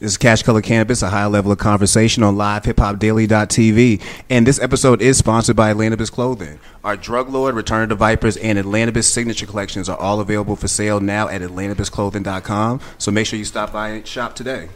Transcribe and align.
This 0.00 0.12
is 0.12 0.16
Cash 0.18 0.42
Color 0.42 0.62
Cannabis, 0.62 1.02
a 1.02 1.10
high 1.10 1.26
level 1.26 1.52
of 1.52 1.58
conversation 1.58 2.24
on 2.24 2.34
livehiphopdaily.tv. 2.34 4.02
And 4.28 4.44
this 4.44 4.60
episode 4.60 5.00
is 5.00 5.18
sponsored 5.18 5.54
by 5.54 5.70
Atlanta 5.70 5.96
Biz 5.96 6.10
Clothing. 6.10 6.58
Our 6.82 6.96
Drug 6.96 7.28
Lord, 7.28 7.54
Return 7.54 7.84
of 7.84 7.88
the 7.90 7.94
Vipers, 7.94 8.36
and 8.36 8.58
Atlantis 8.58 9.06
signature 9.06 9.46
collections 9.46 9.88
are 9.88 9.96
all 9.96 10.18
available 10.18 10.56
for 10.56 10.66
sale 10.66 10.98
now 10.98 11.28
at 11.28 11.42
atlantabisclothing.com. 11.42 12.80
So 12.98 13.12
make 13.12 13.26
sure 13.26 13.38
you 13.38 13.44
stop 13.44 13.72
by 13.72 13.90
and 13.90 14.06
shop 14.06 14.34
today. 14.34 14.68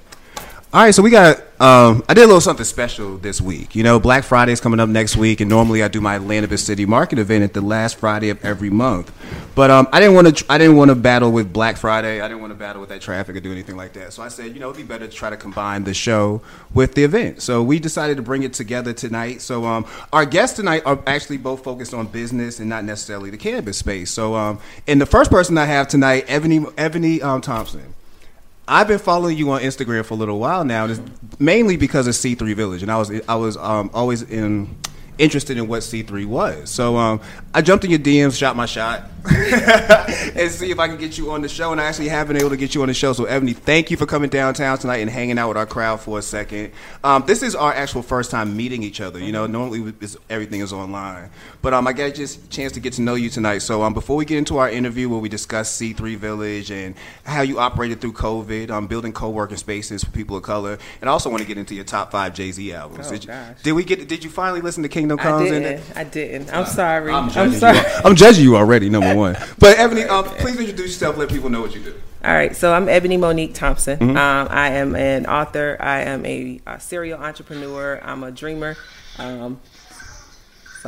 All 0.71 0.82
right, 0.82 0.95
so 0.95 1.03
we 1.03 1.09
got. 1.09 1.39
Um, 1.59 2.05
I 2.11 2.14
did 2.14 2.25
a 2.25 2.27
little 2.27 2.43
something 2.43 2.62
special 2.62 3.17
this 3.17 3.41
week. 3.41 3.75
You 3.75 3.82
know, 3.82 3.98
Black 3.98 4.23
Friday 4.23 4.53
is 4.53 4.61
coming 4.61 4.80
up 4.80 4.91
next 4.91 5.17
week, 5.17 5.41
and 5.41 5.48
normally 5.48 5.82
I 5.82 5.89
do 5.89 6.03
my 6.03 6.17
Atlanta 6.17 6.59
City 6.59 6.85
Market 6.85 7.18
event 7.18 7.43
at 7.43 7.55
the 7.55 7.62
last 7.62 7.96
Friday 7.96 8.29
of 8.29 8.45
every 8.45 8.68
month. 8.68 9.11
But 9.54 9.71
um, 9.71 9.89
I 9.95 9.99
didn't 9.99 10.14
want 10.14 10.36
to. 10.36 10.53
I 10.53 10.59
didn't 10.59 10.77
want 10.77 10.91
to 10.91 10.95
battle 10.95 11.32
with 11.32 11.54
Black 11.54 11.79
Friday. 11.79 12.21
I 12.21 12.29
didn't 12.29 12.43
want 12.43 12.50
to 12.50 12.54
battle 12.54 12.81
with 12.81 12.91
that 12.91 13.00
traffic 13.00 13.35
or 13.35 13.41
do 13.41 13.50
anything 13.50 13.79
like 13.79 13.95
that. 13.95 14.12
So 14.12 14.23
I 14.23 14.29
said, 14.29 14.53
you 14.53 14.61
know, 14.61 14.68
it'd 14.68 14.76
be 14.76 14.86
better 14.86 15.07
to 15.07 15.12
try 15.12 15.31
to 15.31 15.39
combine 15.39 15.85
the 15.85 15.95
show 15.95 16.43
with 16.75 16.95
the 16.95 17.03
event. 17.03 17.40
So 17.40 17.62
we 17.62 17.79
decided 17.79 18.18
to 18.18 18.23
bring 18.23 18.43
it 18.43 18.53
together 18.53 18.93
tonight. 18.93 19.40
So 19.40 19.64
um, 19.64 19.87
our 20.12 20.26
guests 20.26 20.57
tonight 20.57 20.82
are 20.85 21.03
actually 21.07 21.39
both 21.39 21.64
focused 21.64 21.95
on 21.95 22.09
business 22.09 22.61
and 22.61 22.68
not 22.68 22.85
necessarily 22.85 23.31
the 23.31 23.39
cannabis 23.39 23.79
space. 23.79 24.11
So 24.11 24.35
um, 24.35 24.61
and 24.87 25.00
the 25.00 25.07
first 25.07 25.31
person 25.31 25.57
I 25.57 25.64
have 25.64 25.89
tonight, 25.89 26.26
Ebonee 26.26 26.67
Ebonee 26.75 27.23
um, 27.23 27.40
Thompson. 27.40 27.95
I've 28.68 28.86
been 28.86 28.99
following 28.99 29.36
you 29.39 29.50
on 29.50 29.63
Instagram 29.63 30.04
for 30.04 30.14
a 30.14 30.17
little 30.18 30.39
while 30.39 30.64
now, 30.64 30.95
mainly 31.39 31.76
because 31.79 32.06
of 32.06 32.14
C3 32.14 32.55
Village, 32.55 32.83
and 32.83 32.92
I 32.92 32.98
was 32.98 33.11
I 33.27 33.34
was 33.34 33.56
um, 33.56 33.91
always 33.95 34.22
in 34.22 34.77
interested 35.17 35.56
in 35.56 35.67
what 35.67 35.81
C3 35.81 36.27
was. 36.27 36.70
So 36.70 36.97
um, 36.97 37.20
I 37.55 37.62
jumped 37.62 37.84
in 37.84 37.91
your 37.91 37.98
DMs, 37.98 38.39
shot 38.39 38.55
my 38.56 38.67
shot, 38.67 39.05
and 40.37 40.50
see 40.50 40.70
if 40.70 40.78
I 40.78 40.89
can 40.89 40.97
get 40.97 41.19
you 41.19 41.31
on 41.31 41.42
the 41.42 41.48
show. 41.48 41.73
And 41.73 41.81
I 41.81 41.84
actually 41.84 42.09
have 42.09 42.28
been 42.28 42.37
able 42.37 42.50
to 42.50 42.56
get 42.56 42.75
you 42.75 42.83
on 42.83 42.89
the 42.89 42.95
show. 42.95 43.12
So 43.12 43.25
Ebonee, 43.25 43.56
thank 43.56 43.91
you 43.91 43.97
for 43.97 44.06
coming 44.06 44.31
downtown 44.31 44.78
tonight 44.78 44.98
and 44.98 45.11
hanging 45.11 45.39
out 45.39 45.48
with 45.48 45.56
our 45.56 45.67
crowd 45.67 46.01
for 46.01 46.19
a 46.19 46.23
second. 46.23 46.73
Um, 47.05 47.25
this 47.27 47.43
is 47.43 47.55
our 47.55 47.73
actual 47.73 48.03
first 48.03 48.31
time 48.31 48.57
meeting 48.57 48.83
each 48.83 49.01
other. 49.01 49.19
You 49.19 49.33
know, 49.33 49.47
normally 49.47 49.95
it's, 50.01 50.17
everything 50.31 50.61
is 50.61 50.73
online, 50.73 51.31
but 51.62 51.75
um, 51.75 51.87
I 51.87 51.93
got 51.93 52.15
just 52.15 52.45
a 52.45 52.48
chance 52.48 52.73
to 52.73 52.81
get 52.81 52.95
to 52.95 53.03
know 53.03 53.15
you 53.15 53.31
tonight. 53.31 53.59
So 53.59 53.83
um, 53.83 53.95
before 53.95 54.17
we 54.17 54.25
get 54.25 54.39
into 54.39 54.59
our 54.59 54.70
interview 54.70 55.09
where 55.09 55.20
we 55.20 55.29
discuss 55.29 55.77
C3 55.77 56.17
Village 56.17 56.70
and 56.70 56.95
how 57.25 57.42
you 57.42 57.59
operated 57.59 58.01
through 58.01 58.13
COVID, 58.13 58.70
um, 58.70 58.87
building 58.87 59.13
co-working 59.13 59.57
spaces 59.57 60.05
for 60.05 60.11
people 60.11 60.37
of 60.37 60.42
color, 60.42 60.79
and 61.01 61.11
I 61.11 61.13
also 61.13 61.31
want 61.31 61.42
to 61.42 61.48
get 61.48 61.59
into 61.59 61.75
your 61.75 61.85
top 61.85 62.11
five 62.11 62.35
Jay 62.35 62.53
Z 62.53 62.73
albums. 62.73 63.09
Oh, 63.09 63.11
did, 63.11 63.25
you, 63.25 63.29
gosh. 63.29 63.63
did 63.63 63.73
we 63.73 63.85
get? 63.85 64.09
Did 64.09 64.25
you 64.25 64.31
finally 64.31 64.61
listen 64.61 64.83
to 64.83 64.89
Kingdom 64.89 65.19
I 65.20 65.23
Comes? 65.23 65.51
in 65.51 65.63
didn't. 65.63 65.97
I 65.97 66.05
didn't. 66.05 66.53
I'm 66.53 66.67
sorry. 66.67 67.13
I'm 67.13 67.31
I'm, 67.31 67.53
sorry. 67.53 67.79
I'm 68.05 68.15
judging 68.15 68.45
you 68.45 68.57
already, 68.57 68.89
number 68.89 69.15
one. 69.15 69.17
But 69.58 69.77
Ebonee, 69.77 70.08
um, 70.08 70.24
please 70.24 70.58
introduce 70.58 70.92
yourself. 70.92 71.16
Let 71.16 71.28
people 71.28 71.50
know 71.50 71.61
what 71.61 71.74
you 71.74 71.80
do. 71.80 71.94
All 72.24 72.33
right. 72.33 72.55
So 72.55 72.72
I'm 72.72 72.86
Ebonee 72.86 73.19
Monique 73.19 73.55
Thompson. 73.55 73.98
Mm-hmm. 73.98 74.16
Um, 74.16 74.48
I 74.50 74.70
am 74.70 74.94
an 74.97 75.27
author. 75.27 75.77
I 75.80 76.00
am 76.02 76.24
a, 76.27 76.61
a 76.66 76.80
serial 76.80 77.20
entrepreneur. 77.20 78.00
I'm 78.02 78.22
a 78.24 78.30
dreamer. 78.30 78.77
Um, 79.19 79.61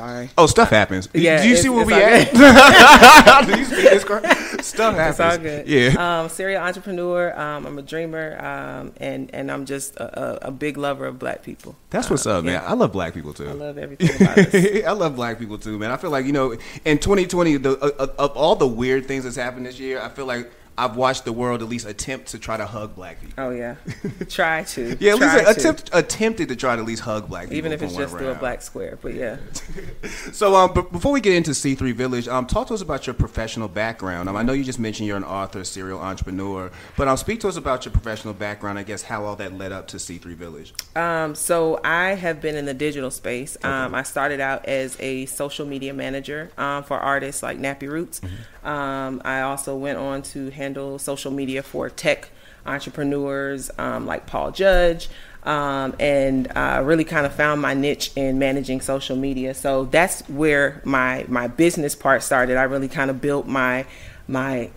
sorry. 0.00 0.30
Oh, 0.38 0.46
stuff 0.46 0.70
happens. 0.70 1.08
Yeah, 1.14 1.42
do 1.42 1.48
you 1.48 1.56
see 1.56 1.68
where 1.68 1.84
we 1.84 1.94
at? 1.94 2.32
do 3.46 3.58
you 3.58 3.64
see 3.72 3.82
this? 3.82 4.04
crowd? 4.04 4.24
Stuff 4.62 4.94
happens. 4.94 5.10
It's 5.10 5.20
all 5.20 5.38
good. 5.38 5.68
Yeah. 5.68 6.20
Um, 6.22 6.28
serial 6.28 6.62
entrepreneur. 6.62 7.38
Um, 7.38 7.66
I'm 7.66 7.78
a 7.78 7.82
dreamer. 7.82 8.36
Um, 8.42 8.92
and 8.96 9.32
and 9.34 9.50
I'm 9.50 9.66
just 9.66 9.96
a, 9.96 10.46
a, 10.46 10.48
a 10.48 10.50
big 10.50 10.76
lover 10.76 11.06
of 11.06 11.18
Black 11.18 11.42
people. 11.42 11.76
That's 11.90 12.08
what's 12.08 12.26
up, 12.26 12.44
man. 12.44 12.54
yeah. 12.54 12.70
I 12.70 12.74
love 12.74 12.92
black 12.92 13.14
people 13.14 13.32
too. 13.32 13.48
I 13.48 13.52
love 13.52 13.78
everything. 13.78 14.84
I 14.86 14.92
love 14.92 15.16
black 15.16 15.38
people 15.38 15.58
too, 15.58 15.78
man. 15.78 15.90
I 15.90 15.96
feel 15.96 16.10
like 16.10 16.24
you 16.24 16.32
know, 16.32 16.52
in 16.84 16.98
2020, 16.98 17.56
the, 17.56 17.78
uh, 17.78 17.90
uh, 17.98 18.06
of 18.18 18.36
all 18.36 18.54
the 18.56 18.66
weird 18.66 19.06
things 19.06 19.24
that's 19.24 19.36
happened 19.36 19.66
this 19.66 19.78
year, 19.78 20.00
I 20.00 20.08
feel 20.08 20.26
like 20.26 20.50
I've 20.80 20.96
watched 20.96 21.26
the 21.26 21.32
world 21.32 21.62
at 21.62 21.68
least 21.68 21.86
attempt 21.86 22.28
to 22.28 22.38
try 22.38 22.56
to 22.56 22.64
hug 22.64 22.94
black 22.94 23.20
people. 23.20 23.34
Oh 23.44 23.50
yeah. 23.50 23.76
Try 24.30 24.62
to. 24.64 24.96
Yeah, 24.98 25.12
at 25.12 25.18
Try 25.18 25.36
least 25.36 25.44
to. 25.44 25.50
attempt, 25.50 25.90
attempted 25.92 26.48
to 26.48 26.56
try 26.56 26.74
to 26.74 26.80
at 26.80 26.88
least 26.88 27.02
hug 27.02 27.28
black 27.28 27.44
people. 27.44 27.56
Even 27.58 27.72
if 27.72 27.82
it's 27.82 27.94
just 27.94 28.16
through 28.16 28.30
a 28.30 28.34
black 28.34 28.62
square. 28.62 28.98
But 29.00 29.14
yeah. 29.14 29.36
So, 30.32 30.54
um, 30.54 30.72
but 30.74 30.92
before 30.92 31.12
we 31.12 31.20
get 31.20 31.34
into 31.34 31.50
C3 31.50 31.92
Village, 31.92 32.28
um, 32.28 32.46
talk 32.46 32.68
to 32.68 32.74
us 32.74 32.80
about 32.80 33.06
your 33.06 33.14
professional 33.14 33.68
background. 33.68 34.28
Um, 34.28 34.36
I 34.36 34.42
know 34.42 34.52
you 34.52 34.64
just 34.64 34.78
mentioned 34.78 35.06
you're 35.06 35.16
an 35.16 35.24
author, 35.24 35.64
serial 35.64 35.98
entrepreneur, 35.98 36.70
but 36.96 37.08
um, 37.08 37.16
speak 37.16 37.40
to 37.40 37.48
us 37.48 37.56
about 37.56 37.84
your 37.84 37.92
professional 37.92 38.32
background. 38.32 38.78
I 38.78 38.82
guess 38.82 39.02
how 39.02 39.24
all 39.24 39.36
that 39.36 39.52
led 39.56 39.72
up 39.72 39.88
to 39.88 39.96
C3 39.98 40.34
Village. 40.34 40.72
Um, 40.96 41.34
so 41.34 41.80
I 41.84 42.10
have 42.14 42.40
been 42.40 42.54
in 42.54 42.64
the 42.64 42.74
digital 42.74 43.10
space. 43.10 43.56
Um, 43.62 43.94
I 43.94 44.02
started 44.02 44.40
out 44.40 44.66
as 44.66 44.96
a 45.00 45.26
social 45.26 45.66
media 45.66 45.92
manager 45.92 46.50
um, 46.56 46.84
for 46.84 46.98
artists 46.98 47.42
like 47.42 47.58
Nappy 47.58 47.88
Roots. 47.88 48.20
Um, 48.64 49.20
I 49.24 49.42
also 49.42 49.76
went 49.76 49.98
on 49.98 50.22
to 50.22 50.50
handle 50.50 50.69
social 50.98 51.30
media 51.30 51.62
for 51.62 51.88
tech 51.90 52.30
entrepreneurs 52.66 53.70
um, 53.78 54.06
like 54.06 54.26
Paul 54.26 54.50
Judge. 54.52 55.08
Um, 55.42 55.94
and 55.98 56.52
uh, 56.54 56.82
really 56.84 57.04
kind 57.04 57.24
of 57.24 57.32
found 57.32 57.62
my 57.62 57.72
niche 57.72 58.12
in 58.14 58.38
managing 58.38 58.82
social 58.82 59.16
media. 59.16 59.54
So 59.54 59.86
that's 59.86 60.20
where 60.28 60.82
my 60.84 61.24
my 61.28 61.48
business 61.48 61.94
part 61.94 62.22
started. 62.22 62.58
I 62.58 62.64
really 62.64 62.88
kind 62.88 63.10
of 63.10 63.22
built 63.22 63.46
my 63.46 63.86
my 64.28 64.68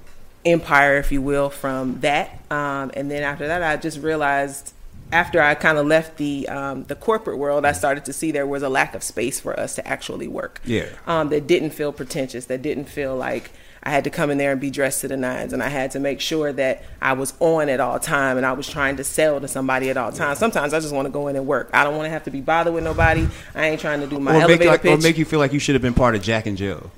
empire, 0.46 0.98
if 0.98 1.12
you 1.12 1.22
will, 1.22 1.50
from 1.50 2.00
that. 2.00 2.40
Um, 2.50 2.92
and 2.94 3.12
then 3.12 3.24
after 3.24 3.48
that, 3.48 3.62
I 3.62 3.76
just 3.78 4.00
realized 4.00 4.73
after 5.14 5.42
I 5.42 5.54
kind 5.56 5.78
of 5.78 5.86
left 5.86 6.18
the 6.18 6.50
um, 6.50 6.84
the 6.86 6.96
corporate 6.96 7.38
world, 7.38 7.66
I 7.66 7.72
started 7.72 8.04
to 8.06 8.14
see 8.14 8.32
there 8.32 8.48
was 8.48 8.64
a 8.64 8.70
lack 8.70 8.96
of 8.96 9.04
space 9.04 9.40
for 9.40 9.58
us 9.58 9.76
to 9.76 9.88
actually 9.88 10.28
work. 10.28 10.60
Yeah. 10.66 10.88
Um, 11.08 11.30
that 11.30 11.48
didn't 11.48 11.70
feel 11.70 11.94
pretentious. 11.94 12.46
That 12.46 12.62
didn't 12.62 12.86
feel 12.86 13.16
like 13.16 13.52
I 13.84 13.92
had 13.92 14.06
to 14.06 14.10
come 14.10 14.32
in 14.32 14.38
there 14.38 14.54
and 14.54 14.60
be 14.60 14.72
dressed 14.72 15.02
to 15.02 15.08
the 15.08 15.18
nines, 15.18 15.54
and 15.54 15.62
I 15.62 15.68
had 15.68 15.92
to 15.92 16.00
make 16.00 16.20
sure 16.20 16.52
that 16.54 16.84
I 17.02 17.14
was 17.14 17.34
on 17.40 17.70
at 17.70 17.80
all 17.80 18.00
time, 18.00 18.38
and 18.38 18.46
I 18.46 18.54
was 18.54 18.68
trying 18.68 18.96
to 18.98 19.04
sell 19.04 19.40
to 19.40 19.48
somebody 19.48 19.90
at 19.90 19.98
all 19.98 20.12
times. 20.12 20.40
Sometimes 20.40 20.74
I 20.74 20.80
just 20.80 20.94
want 20.94 21.06
to 21.06 21.12
go 21.12 21.28
in 21.28 21.36
and 21.36 21.46
work. 21.46 21.70
I 21.74 21.84
don't 21.84 21.96
want 21.96 22.06
to 22.06 22.10
have 22.10 22.24
to 22.24 22.32
be 22.32 22.42
bothered 22.42 22.74
with 22.74 22.84
nobody. 22.84 23.28
I 23.54 23.68
ain't 23.68 23.82
trying 23.82 24.00
to 24.00 24.08
do 24.08 24.20
my 24.20 24.32
or 24.32 24.34
make, 24.34 24.44
elevator 24.44 24.72
like, 24.72 24.82
pitch. 24.82 24.92
or 24.92 24.98
make 25.02 25.18
you 25.18 25.26
feel 25.26 25.40
like 25.40 25.54
you 25.54 25.60
should 25.60 25.76
have 25.76 25.82
been 25.82 25.94
part 25.94 26.16
of 26.16 26.24
Jack 26.24 26.46
and 26.46 26.58
Jill. 26.58 26.92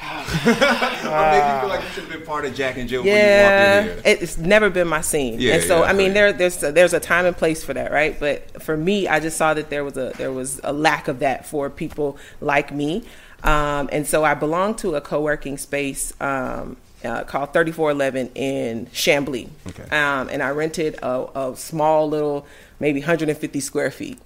or 0.46 0.52
make 0.52 0.56
you 0.56 1.60
feel 1.60 1.68
like 1.68 1.82
you 1.82 1.88
should 1.90 2.04
have 2.04 2.12
been 2.12 2.22
part 2.22 2.44
of 2.44 2.54
Jack 2.54 2.78
and 2.78 2.88
Jill 2.88 3.02
when 3.02 3.12
you 3.12 3.18
yeah, 3.18 3.80
walked 3.80 3.88
in 3.98 4.04
here. 4.04 4.16
it's 4.22 4.38
never 4.38 4.70
been 4.70 4.88
my 4.88 5.00
scene. 5.02 5.38
Yeah, 5.38 5.54
and 5.54 5.62
so 5.64 5.80
yeah, 5.80 5.90
I 5.90 5.92
mean, 5.92 6.08
right. 6.08 6.14
there 6.14 6.32
there's 6.32 6.60
there's 6.60 6.94
a 6.94 7.00
time 7.00 7.26
and 7.26 7.36
place 7.36 7.62
for 7.62 7.74
that, 7.74 7.92
right? 7.92 8.18
But 8.18 8.62
for 8.62 8.76
me, 8.76 9.08
I 9.08 9.20
just 9.20 9.36
saw 9.36 9.52
that 9.54 9.68
there 9.68 9.84
was 9.84 9.96
a 9.96 10.12
there 10.16 10.32
was 10.32 10.60
a 10.64 10.72
lack 10.72 11.08
of 11.08 11.18
that 11.18 11.46
for 11.46 11.68
people 11.68 12.16
like 12.40 12.72
me, 12.72 13.04
um, 13.42 13.88
and 13.92 14.06
so 14.06 14.24
I 14.24 14.34
belong 14.34 14.74
to 14.76 14.94
a 14.94 15.00
co-working 15.00 15.58
space. 15.58 16.12
Um, 16.20 16.76
uh, 17.04 17.24
called 17.24 17.52
3411 17.54 18.30
in 18.34 18.86
Chamblee. 18.86 19.48
Okay. 19.68 19.84
Um, 19.84 20.28
and 20.28 20.42
I 20.42 20.50
rented 20.50 20.98
a, 21.02 21.26
a 21.34 21.56
small 21.56 22.06
little, 22.08 22.46
maybe 22.78 23.00
150 23.00 23.58
square 23.60 23.90
feet. 23.90 24.18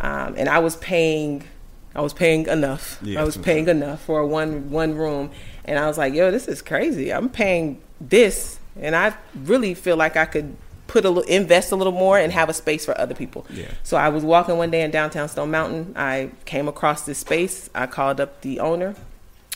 Um, 0.00 0.34
and 0.36 0.48
I 0.48 0.60
was 0.60 0.76
paying, 0.76 1.44
I 1.94 2.00
was 2.00 2.12
paying 2.12 2.46
enough. 2.46 2.98
Yeah, 3.02 3.20
I 3.20 3.24
was 3.24 3.36
paying 3.36 3.68
enough 3.68 4.02
for 4.02 4.20
a 4.20 4.26
one 4.26 4.70
one 4.70 4.94
room, 4.94 5.30
and 5.64 5.78
I 5.78 5.86
was 5.86 5.98
like, 5.98 6.14
"Yo, 6.14 6.30
this 6.30 6.46
is 6.46 6.62
crazy. 6.62 7.12
I'm 7.12 7.28
paying 7.28 7.80
this, 8.00 8.58
and 8.80 8.94
I 8.94 9.14
really 9.34 9.74
feel 9.74 9.96
like 9.96 10.16
I 10.16 10.24
could 10.24 10.56
put 10.86 11.04
a 11.04 11.10
little, 11.10 11.28
invest 11.30 11.72
a 11.72 11.76
little 11.76 11.92
more, 11.92 12.18
and 12.18 12.32
have 12.32 12.48
a 12.48 12.54
space 12.54 12.84
for 12.84 12.98
other 13.00 13.14
people." 13.14 13.44
Yeah. 13.50 13.66
So 13.82 13.96
I 13.96 14.08
was 14.08 14.24
walking 14.24 14.56
one 14.56 14.70
day 14.70 14.82
in 14.82 14.90
downtown 14.90 15.28
Stone 15.28 15.50
Mountain. 15.50 15.94
I 15.96 16.30
came 16.44 16.68
across 16.68 17.02
this 17.02 17.18
space. 17.18 17.68
I 17.74 17.86
called 17.86 18.20
up 18.20 18.40
the 18.42 18.60
owner. 18.60 18.94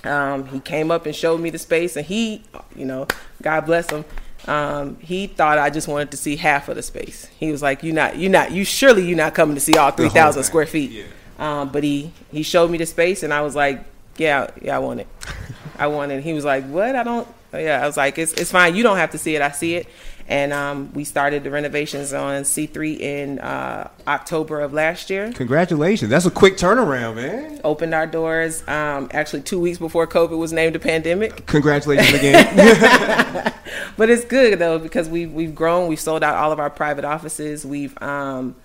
Um, 0.03 0.49
he 0.49 0.61
came 0.61 0.91
up 0.91 1.07
and 1.07 1.15
showed 1.15 1.41
me 1.41 1.51
the 1.51 1.59
space, 1.59 1.97
and 1.97 2.05
he, 2.05 2.43
you 2.77 2.85
know, 2.85 3.07
God 3.43 3.65
bless 3.65 3.91
him. 3.91 4.05
Um, 4.47 4.97
he 5.01 5.27
thought 5.27 5.59
I 5.59 5.71
just 5.71 5.89
wanted 5.89 6.11
to 6.11 6.19
see 6.19 6.37
half 6.37 6.69
of 6.69 6.77
the 6.77 6.83
space. 6.83 7.29
He 7.39 7.51
was 7.51 7.63
like, 7.63 7.83
"You 7.83 7.93
not, 7.93 8.17
you 8.17 8.29
not, 8.29 8.51
you 8.51 8.65
surely 8.65 9.07
you're 9.07 9.17
not 9.17 9.35
coming 9.35 9.55
to 9.55 9.61
see 9.61 9.77
all 9.77 9.93
three 9.93 10.09
thousand 10.09 10.43
square 10.43 10.67
feet." 10.67 10.91
Yeah. 10.91 11.05
Um, 11.39 11.71
but 11.71 11.83
he 11.83 12.13
he 12.31 12.43
showed 12.43 12.71
me 12.71 12.79
the 12.79 12.87
space, 12.87 13.23
and 13.23 13.33
I 13.33 13.41
was 13.43 13.57
like, 13.57 13.85
"Yeah, 14.17 14.49
yeah, 14.63 14.77
I 14.77 14.79
want 14.79 15.01
it. 15.01 15.09
I 15.79 15.89
want 15.89 16.13
it." 16.13 16.23
He 16.23 16.33
was 16.33 16.45
like, 16.45 16.65
"What? 16.67 16.95
I 16.95 17.03
don't." 17.03 17.27
Yeah, 17.53 17.83
I 17.83 17.87
was 17.87 17.97
like, 17.97 18.19
"It's 18.19 18.33
it's 18.35 18.51
fine. 18.51 18.75
You 18.75 18.83
don't 18.83 18.97
have 18.97 19.11
to 19.11 19.19
see 19.19 19.35
it. 19.35 19.43
I 19.43 19.51
see 19.51 19.75
it." 19.75 19.89
And 20.27 20.55
um, 20.55 20.91
we 20.95 21.05
started 21.05 21.45
the 21.45 21.51
renovations 21.51 22.15
on 22.15 22.45
C3 22.45 22.99
in 22.99 23.39
uh, 23.41 23.91
October 24.07 24.61
of 24.61 24.73
last 24.73 25.11
year. 25.11 25.31
Congratulations. 25.33 26.11
That's 26.11 26.25
a 26.25 26.31
quick 26.31 26.57
turnaround, 26.57 27.17
man. 27.17 27.61
Opened 27.63 27.93
our 27.93 28.07
doors 28.07 28.67
um, 28.67 29.11
actually 29.13 29.43
two 29.43 29.61
weeks 29.61 29.77
before 29.77 30.07
COVID 30.07 30.39
was 30.39 30.51
named 30.51 30.77
a 30.77 30.79
pandemic. 30.79 31.45
Congratulations 31.47 32.15
again. 32.19 33.53
but 33.99 34.09
it's 34.09 34.25
good 34.25 34.59
though 34.59 34.79
because 34.79 35.11
we've 35.11 35.33
we've 35.33 35.55
grown. 35.55 35.89
We've 35.89 36.01
sold 36.01 36.25
out 36.25 36.37
all 36.37 36.53
of 36.53 36.59
our 36.59 36.71
private 36.71 37.05
offices. 37.05 37.67
We've 37.67 38.01
um, 38.03 38.57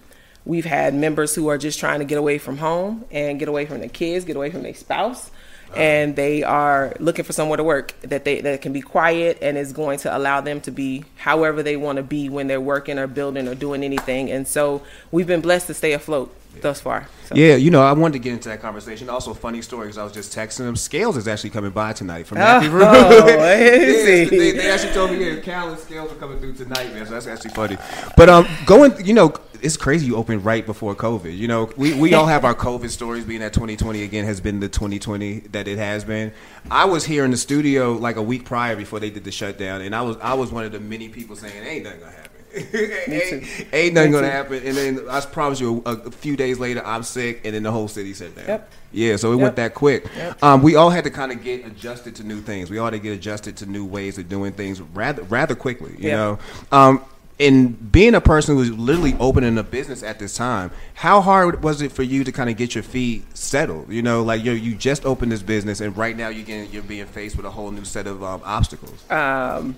we've 0.50 0.66
had 0.66 0.96
members 0.96 1.36
who 1.36 1.48
are 1.48 1.60
just 1.60 1.80
trying 1.80 2.00
to 2.00 2.06
get 2.06 2.18
away 2.18 2.40
from 2.40 2.58
home 2.58 3.06
and 3.12 3.38
get 3.38 3.48
away 3.48 3.68
from 3.68 3.80
their 3.80 3.88
kids, 3.88 4.26
get 4.26 4.36
away 4.36 4.50
from 4.50 4.64
their 4.64 4.74
spouse, 4.74 5.30
and 5.76 6.16
they 6.16 6.42
are 6.42 6.96
looking 7.00 7.24
for 7.24 7.34
somewhere 7.34 7.58
to 7.58 7.64
work 7.64 7.94
that 8.02 8.26
they 8.26 8.42
that 8.42 8.60
can 8.60 8.74
be 8.74 8.82
quiet 8.82 9.38
and 9.44 9.56
is 9.60 9.72
going 9.72 10.00
to 10.00 10.18
allow 10.18 10.42
them 10.42 10.60
to 10.62 10.72
be 10.72 11.06
however 11.18 11.62
they 11.62 11.78
want 11.78 11.98
to 11.98 12.04
be 12.04 12.30
when 12.30 12.48
they're 12.48 12.60
working 12.60 12.98
or 12.98 13.06
building 13.06 13.48
or 13.48 13.54
doing 13.54 13.84
anything. 13.84 14.32
And 14.32 14.48
so 14.48 14.82
we've 15.12 15.28
been 15.28 15.42
blessed 15.42 15.68
to 15.68 15.76
stay 15.76 15.94
afloat. 15.94 16.36
thus 16.62 16.82
far. 16.82 17.08
So. 17.28 17.36
Yeah, 17.36 17.56
you 17.56 17.70
know, 17.70 17.84
I 17.84 17.94
wanted 17.94 18.14
to 18.14 18.20
get 18.20 18.34
into 18.34 18.50
that 18.50 18.60
conversation. 18.60 19.08
Also, 19.08 19.36
funny 19.36 19.62
story 19.62 19.86
because 19.86 20.00
I 20.00 20.04
was 20.04 20.14
just 20.14 20.36
texting 20.36 20.66
them. 20.66 20.76
Scales 20.76 21.16
is 21.16 21.28
actually 21.28 21.52
coming 21.52 21.70
by 21.70 21.94
tonight 21.94 22.26
from 22.26 22.40
Matthew 22.40 22.72
Room. 22.72 22.88
Oh, 22.88 23.28
yeah, 23.28 23.36
they, 23.46 24.26
they 24.26 24.72
actually 24.72 24.94
told 24.94 25.12
me, 25.12 25.36
yeah, 25.36 25.40
Cal 25.42 25.70
and 25.70 25.78
Scales 25.80 26.12
are 26.12 26.16
coming 26.16 26.40
through 26.40 26.54
tonight, 26.54 26.92
man. 26.92 27.06
So 27.06 27.12
that's 27.12 27.28
actually 27.28 27.52
funny. 27.52 27.78
But 28.18 28.30
um, 28.30 28.48
going, 28.66 29.06
you 29.06 29.14
know, 29.14 29.32
it's 29.62 29.78
crazy 29.78 30.08
you 30.08 30.16
opened 30.16 30.46
right 30.46 30.66
before 30.66 30.96
COVID. 30.96 31.36
You 31.36 31.48
know, 31.48 31.72
we, 31.78 31.94
we 31.94 32.14
all 32.14 32.26
have 32.26 32.46
our 32.46 32.56
COVID 32.56 32.90
stories. 32.90 33.26
Being 33.26 33.42
that 33.42 33.54
2020 33.54 34.04
again 34.04 34.26
has 34.26 34.42
been 34.42 34.60
the 34.60 34.70
2020 34.70 35.40
that 35.52 35.68
it 35.68 35.78
has 35.78 36.04
been. 36.04 36.32
I 36.72 36.86
was 36.86 37.06
here 37.06 37.26
in 37.26 37.32
the 37.32 37.38
studio 37.38 37.94
like 37.94 38.16
a 38.16 38.24
week 38.24 38.46
prior 38.46 38.76
before 38.76 39.00
they 39.00 39.10
did 39.10 39.24
the 39.24 39.32
shutdown, 39.32 39.82
and 39.82 39.96
I 39.96 40.02
was 40.02 40.18
I 40.18 40.34
was 40.34 40.52
one 40.52 40.66
of 40.66 40.72
the 40.72 40.80
many 40.80 41.10
people 41.10 41.36
saying, 41.36 41.64
"Ain't 41.66 41.84
nothing 41.84 42.00
gonna 42.00 42.12
happen." 42.12 42.30
ain't, 42.74 43.74
ain't 43.74 43.94
nothing 43.94 44.12
gonna 44.12 44.30
happen. 44.30 44.62
And 44.66 44.76
then 44.76 45.10
I 45.10 45.22
promise 45.22 45.60
you, 45.60 45.84
a, 45.86 45.92
a, 45.92 46.12
few 46.12 46.36
days 46.36 46.58
later, 46.58 46.84
I'm 46.86 47.04
sick, 47.04 47.42
and 47.46 47.54
then 47.54 47.64
the 47.64 47.72
whole 47.72 47.88
city 47.88 48.14
shut 48.14 48.36
down. 48.36 48.48
Yep. 48.48 48.72
Yeah, 48.92 49.16
so 49.18 49.32
it 49.32 49.36
Yep. 49.36 49.42
went 49.44 49.56
that 49.58 49.74
quick. 49.76 50.06
Yep. 50.16 50.44
Um, 50.44 50.64
we 50.64 50.76
all 50.76 50.90
had 50.90 51.04
to 51.04 51.12
kind 51.12 51.32
of 51.32 51.44
get 51.44 51.66
adjusted 51.66 52.16
to 52.16 52.24
new 52.24 52.42
things. 52.42 52.72
We 52.72 52.80
all 52.80 52.86
had 52.86 52.92
to 52.92 53.00
get 53.00 53.14
adjusted 53.14 53.56
to 53.58 53.68
new 53.68 53.86
ways 53.86 54.18
of 54.18 54.30
doing 54.30 54.54
things 54.54 54.82
rather 54.82 55.22
rather 55.24 55.54
quickly. 55.56 55.96
You 56.00 56.12
know, 56.12 56.40
um, 56.72 57.04
and 57.40 57.92
being 57.92 58.16
a 58.16 58.22
person 58.22 58.56
who's 58.56 58.72
literally 58.72 59.16
opening 59.20 59.58
a 59.58 59.64
business 59.64 60.04
at 60.04 60.20
this 60.20 60.36
time, 60.36 60.72
how 60.96 61.22
hard 61.22 61.64
was 61.64 61.82
it 61.82 61.92
for 61.92 62.04
you 62.04 62.24
to 62.26 62.32
kind 62.32 62.50
of 62.50 62.58
get 62.58 62.76
your 62.76 62.84
feet 62.84 63.24
settled? 63.38 63.90
You 63.92 64.02
know, 64.02 64.24
like 64.24 64.44
you 64.44 64.52
you 64.52 64.76
just 64.76 65.06
opened 65.06 65.32
this 65.32 65.42
business, 65.42 65.80
and 65.82 65.96
right 65.96 66.16
now 66.18 66.28
you're 66.30 66.46
getting, 66.46 66.72
you're 66.72 66.84
being 66.84 67.06
faced 67.06 67.38
with 67.38 67.46
a 67.46 67.52
whole 67.52 67.72
new 67.72 67.86
set 67.86 68.08
of 68.08 68.22
um, 68.24 68.42
obstacles. 68.44 69.10
um, 69.10 69.76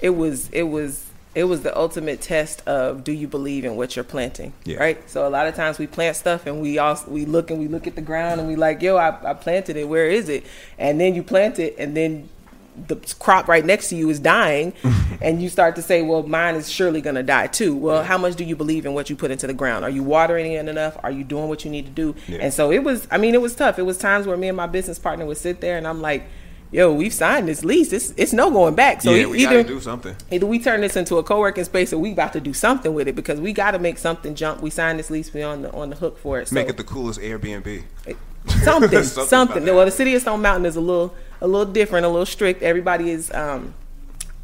it 0.00 0.10
was 0.10 0.48
it 0.50 0.64
was 0.64 1.06
it 1.34 1.44
was 1.44 1.62
the 1.62 1.74
ultimate 1.78 2.20
test 2.20 2.60
of 2.68 3.04
do 3.04 3.10
you 3.12 3.26
believe 3.26 3.64
in 3.64 3.74
what 3.76 3.94
you're 3.96 4.04
planting 4.04 4.52
Yeah. 4.64 4.76
right 4.78 5.08
so 5.10 5.26
a 5.26 5.30
lot 5.30 5.46
of 5.46 5.54
times 5.54 5.78
we 5.78 5.86
plant 5.86 6.16
stuff 6.16 6.44
and 6.46 6.60
we 6.60 6.78
also 6.78 7.08
we 7.10 7.24
look 7.24 7.50
and 7.50 7.58
we 7.58 7.68
look 7.68 7.86
at 7.86 7.94
the 7.94 8.02
ground 8.02 8.38
and 8.40 8.48
we 8.48 8.54
like 8.56 8.82
yo 8.82 8.96
I, 8.96 9.30
I 9.30 9.32
planted 9.34 9.76
it 9.76 9.88
where 9.88 10.08
is 10.10 10.28
it 10.28 10.44
and 10.78 11.00
then 11.00 11.14
you 11.14 11.22
plant 11.22 11.58
it 11.58 11.74
and 11.78 11.96
then 11.96 12.28
the 12.88 12.96
crop 13.18 13.48
right 13.48 13.64
next 13.64 13.88
to 13.90 13.96
you 13.96 14.08
is 14.10 14.18
dying 14.18 14.72
and 15.20 15.42
you 15.42 15.48
start 15.48 15.76
to 15.76 15.82
say 15.82 16.02
well 16.02 16.22
mine 16.22 16.54
is 16.54 16.70
surely 16.70 17.00
going 17.00 17.16
to 17.16 17.22
die 17.22 17.46
too. 17.46 17.76
Well 17.76 18.02
how 18.02 18.18
much 18.18 18.36
do 18.36 18.44
you 18.44 18.56
believe 18.56 18.86
in 18.86 18.94
what 18.94 19.10
you 19.10 19.16
put 19.16 19.30
into 19.30 19.46
the 19.46 19.54
ground? 19.54 19.84
Are 19.84 19.90
you 19.90 20.02
watering 20.02 20.52
it 20.52 20.66
enough? 20.68 20.96
Are 21.02 21.10
you 21.10 21.24
doing 21.24 21.48
what 21.48 21.64
you 21.64 21.70
need 21.70 21.86
to 21.86 21.92
do? 21.92 22.14
Yeah. 22.28 22.38
and 22.40 22.52
so 22.52 22.72
it 22.72 22.82
was 22.82 23.06
i 23.10 23.18
mean 23.18 23.34
it 23.34 23.40
was 23.40 23.54
tough. 23.54 23.78
It 23.78 23.82
was 23.82 23.98
times 23.98 24.26
where 24.26 24.36
me 24.36 24.48
and 24.48 24.56
my 24.56 24.66
business 24.66 24.98
partner 24.98 25.26
would 25.26 25.38
sit 25.38 25.60
there 25.60 25.76
and 25.76 25.86
i'm 25.86 26.00
like 26.00 26.24
yo 26.70 26.92
we've 26.92 27.12
signed 27.12 27.46
this 27.46 27.64
lease. 27.64 27.92
It's, 27.92 28.14
it's 28.16 28.32
no 28.32 28.50
going 28.50 28.74
back. 28.74 29.02
So 29.02 29.12
yeah, 29.12 29.26
we 29.26 29.40
either 29.40 29.62
gotta 29.62 29.68
do 29.68 29.80
something. 29.80 30.16
either 30.30 30.46
we 30.46 30.58
turn 30.58 30.80
this 30.80 30.96
into 30.96 31.18
a 31.18 31.22
co-working 31.22 31.64
space 31.64 31.92
or 31.92 31.98
we 31.98 32.12
about 32.12 32.32
to 32.32 32.40
do 32.40 32.54
something 32.54 32.94
with 32.94 33.06
it 33.06 33.14
because 33.14 33.40
we 33.40 33.52
got 33.52 33.72
to 33.72 33.78
make 33.78 33.98
something 33.98 34.34
jump. 34.34 34.62
We 34.62 34.70
signed 34.70 34.98
this 34.98 35.10
lease 35.10 35.32
we 35.34 35.42
on 35.42 35.62
the 35.62 35.72
on 35.72 35.90
the 35.90 35.96
hook 35.96 36.18
for 36.18 36.40
it 36.40 36.48
so 36.48 36.54
Make 36.54 36.68
it 36.68 36.78
the 36.78 36.84
coolest 36.84 37.20
Airbnb. 37.20 37.84
something, 38.64 39.02
Something 39.02 39.26
something. 39.26 39.64
Well, 39.66 39.84
the 39.84 39.90
city 39.90 40.14
of 40.14 40.22
Stone 40.22 40.42
Mountain 40.42 40.66
is 40.66 40.76
a 40.76 40.80
little, 40.80 41.14
a 41.42 41.48
little 41.48 41.70
different, 41.70 42.06
a 42.06 42.08
little 42.08 42.24
strict. 42.24 42.62
Everybody 42.62 43.10
is 43.10 43.32
um, 43.34 43.74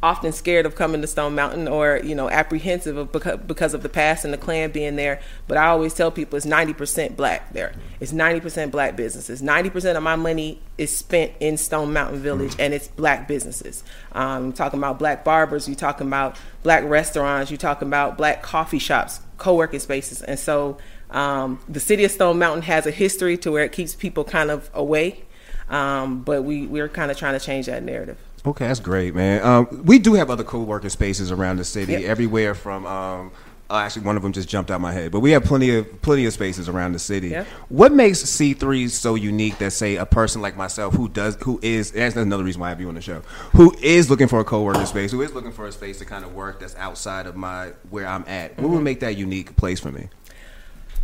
often 0.03 0.33
scared 0.33 0.65
of 0.65 0.75
coming 0.75 0.99
to 0.99 1.07
Stone 1.07 1.33
Mountain, 1.33 1.69
or 1.69 2.01
you 2.03 2.13
know, 2.13 2.29
apprehensive 2.29 2.97
of 2.97 3.11
because, 3.13 3.39
because 3.39 3.73
of 3.73 3.83
the 3.83 3.89
past 3.89 4.25
and 4.25 4.33
the 4.33 4.37
Klan 4.37 4.71
being 4.71 4.97
there. 4.97 5.21
But 5.47 5.57
I 5.57 5.67
always 5.67 5.93
tell 5.93 6.11
people 6.11 6.35
it's 6.35 6.45
ninety 6.45 6.73
percent 6.73 7.15
black 7.15 7.53
there. 7.53 7.71
It's 8.01 8.11
ninety 8.11 8.41
percent 8.41 8.73
black 8.73 8.97
businesses. 8.97 9.41
Ninety 9.41 9.69
percent 9.69 9.97
of 9.97 10.03
my 10.03 10.17
money 10.17 10.61
is 10.77 10.95
spent 10.95 11.31
in 11.39 11.55
Stone 11.55 11.93
Mountain 11.93 12.19
Village, 12.19 12.55
and 12.59 12.73
it's 12.73 12.89
black 12.89 13.29
businesses. 13.29 13.81
Um, 14.11 14.47
you're 14.47 14.53
talking 14.53 14.79
about 14.79 14.99
black 14.99 15.23
barbers. 15.23 15.69
You're 15.69 15.75
talking 15.75 16.07
about 16.07 16.35
black 16.63 16.83
restaurants. 16.83 17.49
You're 17.49 17.57
talking 17.57 17.87
about 17.87 18.17
black 18.17 18.43
coffee 18.43 18.79
shops, 18.79 19.21
co-working 19.37 19.79
spaces, 19.79 20.21
and 20.21 20.37
so. 20.37 20.77
Um, 21.11 21.59
the 21.67 21.79
city 21.79 22.03
of 22.03 22.11
Stone 22.11 22.37
Mountain 22.37 22.61
has 22.61 22.85
a 22.85 22.91
history 22.91 23.35
to 23.37 23.51
where 23.51 23.63
it 23.63 23.71
keeps 23.71 23.95
people 23.95 24.23
kind 24.23 24.51
of 24.51 24.69
away, 24.75 25.23
um, 25.69 26.21
but 26.21 26.43
we 26.43 26.65
we're 26.67 26.89
kind 26.89 27.11
of 27.11 27.17
trying 27.17 27.37
to 27.37 27.43
change 27.45 27.65
that 27.67 27.83
narrative. 27.83 28.17
Okay, 28.45 28.67
that's 28.67 28.79
great, 28.79 29.13
man. 29.15 29.43
Um, 29.45 29.83
we 29.85 29.99
do 29.99 30.13
have 30.13 30.29
other 30.29 30.43
co-working 30.45 30.89
spaces 30.89 31.31
around 31.31 31.57
the 31.57 31.65
city, 31.65 31.91
Yep. 31.93 32.03
everywhere 32.03 32.55
from. 32.55 32.85
Um, 32.85 33.31
uh, 33.71 33.75
actually, 33.77 34.03
one 34.03 34.17
of 34.17 34.23
them 34.23 34.31
just 34.33 34.49
jumped 34.49 34.71
out 34.71 34.81
my 34.81 34.91
head, 34.91 35.11
but 35.11 35.19
we 35.19 35.29
have 35.31 35.43
plenty 35.43 35.75
of 35.75 36.01
plenty 36.01 36.25
of 36.25 36.33
spaces 36.33 36.67
around 36.67 36.93
the 36.93 36.99
city. 36.99 37.35
What 37.67 37.91
makes 37.91 38.17
C 38.19 38.55
three 38.55 38.87
so 38.87 39.13
unique 39.13 39.59
that 39.59 39.71
say 39.71 39.97
a 39.97 40.07
person 40.07 40.41
like 40.41 40.57
myself 40.57 40.95
who 40.95 41.07
does 41.07 41.37
who 41.43 41.59
is 41.61 41.91
that's 41.91 42.15
another 42.15 42.43
reason 42.43 42.61
why 42.61 42.67
I 42.67 42.69
have 42.69 42.81
you 42.81 42.87
on 42.87 42.95
the 42.95 43.01
show 43.01 43.19
who 43.51 43.75
is 43.83 44.09
looking 44.09 44.27
for 44.27 44.39
a 44.39 44.43
co-working 44.43 44.87
space, 44.87 45.11
who 45.11 45.21
is 45.21 45.33
looking 45.35 45.51
for 45.51 45.67
a 45.67 45.71
space 45.71 45.99
to 45.99 46.05
kind 46.05 46.25
of 46.25 46.33
work 46.33 46.61
that's 46.61 46.75
outside 46.77 47.27
of 47.27 47.35
my 47.35 47.73
where 47.91 48.07
I'm 48.07 48.23
at. 48.27 48.57
What 48.57 48.63
Mm-hmm. 48.63 48.73
would 48.73 48.83
make 48.83 49.01
that 49.01 49.17
unique 49.17 49.55
place 49.55 49.79
for 49.79 49.91
me? 49.91 50.07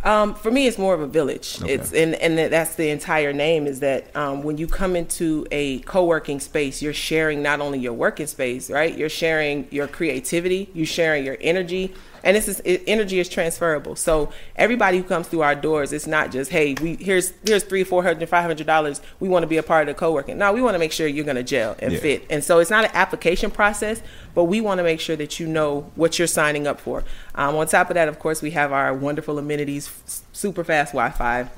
Um, 0.06 0.34
for 0.34 0.52
me, 0.52 0.68
it's 0.68 0.78
more 0.78 0.94
of 0.94 1.00
a 1.00 1.06
village. 1.08 1.60
Okay. 1.60 1.74
It's 1.74 1.92
and 1.92 2.14
and 2.14 2.38
that's 2.38 2.76
the 2.76 2.90
entire 2.90 3.32
name 3.32 3.66
is 3.66 3.80
that 3.80 4.14
um, 4.14 4.44
when 4.44 4.56
you 4.56 4.68
come 4.68 4.94
into 4.94 5.44
a 5.50 5.80
co-working 5.80 6.38
space, 6.38 6.80
you're 6.80 6.94
sharing 6.94 7.42
not 7.42 7.60
only 7.60 7.80
your 7.80 7.92
working 7.92 8.28
space, 8.28 8.70
right? 8.70 8.96
You're 8.96 9.08
sharing 9.08 9.66
your 9.72 9.88
creativity, 9.88 10.70
you're 10.74 10.86
sharing 10.86 11.24
your 11.24 11.36
energy, 11.40 11.92
and 12.24 12.36
this 12.36 12.48
is 12.48 12.60
it, 12.64 12.82
energy 12.86 13.18
is 13.18 13.28
transferable. 13.28 13.96
So 13.96 14.30
everybody 14.56 14.98
who 14.98 15.04
comes 15.04 15.28
through 15.28 15.42
our 15.42 15.54
doors, 15.54 15.92
it's 15.92 16.06
not 16.06 16.30
just 16.32 16.50
hey, 16.50 16.74
we 16.80 16.96
here's 16.96 17.32
here's 17.44 17.64
three, 17.64 17.84
four 17.84 18.02
hundred, 18.02 18.28
five 18.28 18.44
hundred 18.44 18.66
dollars. 18.66 19.00
We 19.20 19.28
want 19.28 19.42
to 19.42 19.46
be 19.46 19.56
a 19.56 19.62
part 19.62 19.88
of 19.88 19.94
the 19.94 19.98
co-working. 19.98 20.38
No, 20.38 20.52
we 20.52 20.62
want 20.62 20.74
to 20.74 20.78
make 20.78 20.92
sure 20.92 21.06
you're 21.06 21.24
going 21.24 21.36
to 21.36 21.42
gel 21.42 21.76
and 21.78 21.92
Yeah. 21.92 21.98
fit. 22.00 22.26
And 22.30 22.42
so 22.42 22.58
it's 22.58 22.70
not 22.70 22.84
an 22.84 22.90
application 22.94 23.50
process, 23.50 24.02
but 24.34 24.44
we 24.44 24.60
want 24.60 24.78
to 24.78 24.84
make 24.84 25.00
sure 25.00 25.16
that 25.16 25.38
you 25.40 25.46
know 25.46 25.90
what 25.94 26.18
you're 26.18 26.28
signing 26.28 26.66
up 26.66 26.80
for. 26.80 27.04
Um, 27.34 27.56
on 27.56 27.66
top 27.66 27.90
of 27.90 27.94
that, 27.94 28.08
of 28.08 28.18
course, 28.18 28.42
we 28.42 28.52
have 28.52 28.72
our 28.72 28.92
wonderful 28.94 29.38
amenities, 29.38 29.90
super 30.32 30.64
fast 30.64 30.92
Wi-Fi. 30.92 31.48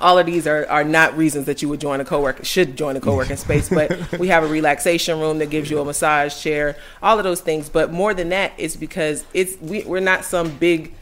All 0.00 0.18
of 0.18 0.26
these 0.26 0.46
are, 0.46 0.66
are 0.68 0.84
not 0.84 1.16
reasons 1.16 1.46
that 1.46 1.62
you 1.62 1.68
would 1.68 1.80
join 1.80 2.00
a 2.00 2.04
co-work 2.04 2.44
should 2.44 2.76
join 2.76 2.96
a 2.96 3.00
co-working 3.00 3.36
space, 3.36 3.68
but 3.68 4.12
we 4.18 4.28
have 4.28 4.44
a 4.44 4.46
relaxation 4.46 5.20
room 5.20 5.38
that 5.38 5.50
gives 5.50 5.70
you 5.70 5.78
a 5.80 5.84
massage 5.84 6.40
chair, 6.40 6.76
all 7.02 7.18
of 7.18 7.24
those 7.24 7.40
things. 7.40 7.68
But 7.68 7.92
more 7.92 8.14
than 8.14 8.30
that, 8.30 8.52
it's 8.58 8.76
because 8.76 9.24
it's 9.32 9.60
we, 9.60 9.82
we're 9.84 10.00
not 10.00 10.24
some 10.24 10.50
big 10.58 10.92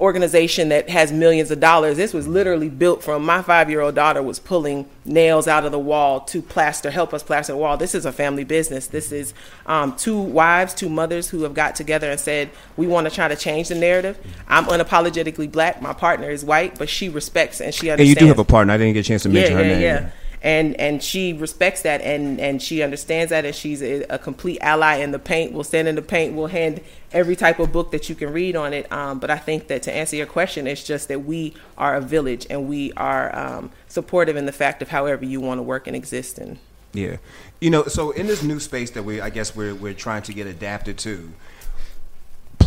organization 0.00 0.70
that 0.70 0.88
has 0.88 1.12
millions 1.12 1.50
of 1.50 1.60
dollars. 1.60 1.96
This 1.96 2.14
was 2.14 2.26
literally 2.26 2.70
built 2.70 3.02
from 3.02 3.24
my 3.24 3.42
five 3.42 3.68
year 3.68 3.80
old 3.80 3.94
daughter 3.94 4.22
was 4.22 4.38
pulling 4.38 4.88
nails 5.04 5.46
out 5.46 5.64
of 5.64 5.72
the 5.72 5.78
wall 5.78 6.20
to 6.22 6.40
plaster, 6.40 6.90
help 6.90 7.12
us 7.12 7.22
plaster 7.22 7.52
the 7.52 7.58
wall. 7.58 7.76
This 7.76 7.94
is 7.94 8.06
a 8.06 8.12
family 8.12 8.44
business. 8.44 8.86
This 8.86 9.12
is 9.12 9.34
um, 9.66 9.94
two 9.96 10.18
wives, 10.18 10.72
two 10.72 10.88
mothers 10.88 11.28
who 11.28 11.42
have 11.42 11.52
got 11.52 11.74
together 11.76 12.10
and 12.10 12.18
said, 12.18 12.50
we 12.76 12.86
want 12.86 13.08
to 13.08 13.14
try 13.14 13.28
to 13.28 13.36
change 13.36 13.68
the 13.68 13.74
narrative. 13.74 14.18
I'm 14.48 14.64
unapologetically 14.64 15.52
black. 15.52 15.82
My 15.82 15.92
partner 15.92 16.30
is 16.30 16.44
white, 16.44 16.78
but 16.78 16.88
she 16.88 17.08
respects 17.08 17.60
and 17.60 17.74
she 17.74 17.88
And 17.88 18.00
understands 18.00 18.20
you 18.20 18.26
do 18.26 18.28
have 18.28 18.38
a 18.38 18.44
partner. 18.44 18.72
I 18.72 18.78
didn't 18.78 18.94
get 18.94 19.00
a 19.00 19.08
chance 19.08 19.24
to 19.24 19.28
mention 19.28 19.52
yeah, 19.52 19.58
her 19.58 19.68
yeah, 19.68 19.74
name. 19.74 19.82
yeah. 19.82 20.10
And 20.42 20.74
and 20.80 21.02
she 21.02 21.34
respects 21.34 21.82
that 21.82 22.00
and 22.00 22.40
and 22.40 22.62
she 22.62 22.82
understands 22.82 23.30
that 23.30 23.44
and 23.44 23.54
she's 23.54 23.82
a, 23.82 24.04
a 24.04 24.18
complete 24.18 24.58
ally 24.62 24.96
in 24.96 25.10
the 25.10 25.18
paint. 25.18 25.52
We'll 25.52 25.64
stand 25.64 25.86
in 25.86 25.96
the 25.96 26.02
paint. 26.02 26.34
We'll 26.34 26.46
hand 26.46 26.80
every 27.12 27.36
type 27.36 27.58
of 27.58 27.72
book 27.72 27.90
that 27.90 28.08
you 28.08 28.14
can 28.14 28.32
read 28.32 28.56
on 28.56 28.72
it. 28.72 28.90
Um, 28.90 29.18
but 29.18 29.30
I 29.30 29.36
think 29.36 29.68
that 29.68 29.82
to 29.82 29.92
answer 29.92 30.16
your 30.16 30.26
question, 30.26 30.66
it's 30.66 30.82
just 30.82 31.08
that 31.08 31.24
we 31.24 31.54
are 31.76 31.94
a 31.94 32.00
village 32.00 32.46
and 32.48 32.68
we 32.68 32.92
are 32.94 33.36
um, 33.36 33.70
supportive 33.88 34.36
in 34.36 34.46
the 34.46 34.52
fact 34.52 34.80
of 34.80 34.88
however 34.88 35.24
you 35.24 35.40
want 35.40 35.58
to 35.58 35.62
work 35.62 35.86
and 35.86 35.94
exist. 35.94 36.38
And 36.38 36.58
Yeah, 36.94 37.18
you 37.60 37.68
know, 37.68 37.84
so 37.84 38.10
in 38.12 38.26
this 38.26 38.42
new 38.42 38.60
space 38.60 38.90
that 38.92 39.02
we, 39.02 39.20
I 39.20 39.28
guess 39.28 39.54
we're 39.54 39.74
we're 39.74 39.94
trying 39.94 40.22
to 40.22 40.32
get 40.32 40.46
adapted 40.46 40.96
to. 40.98 41.32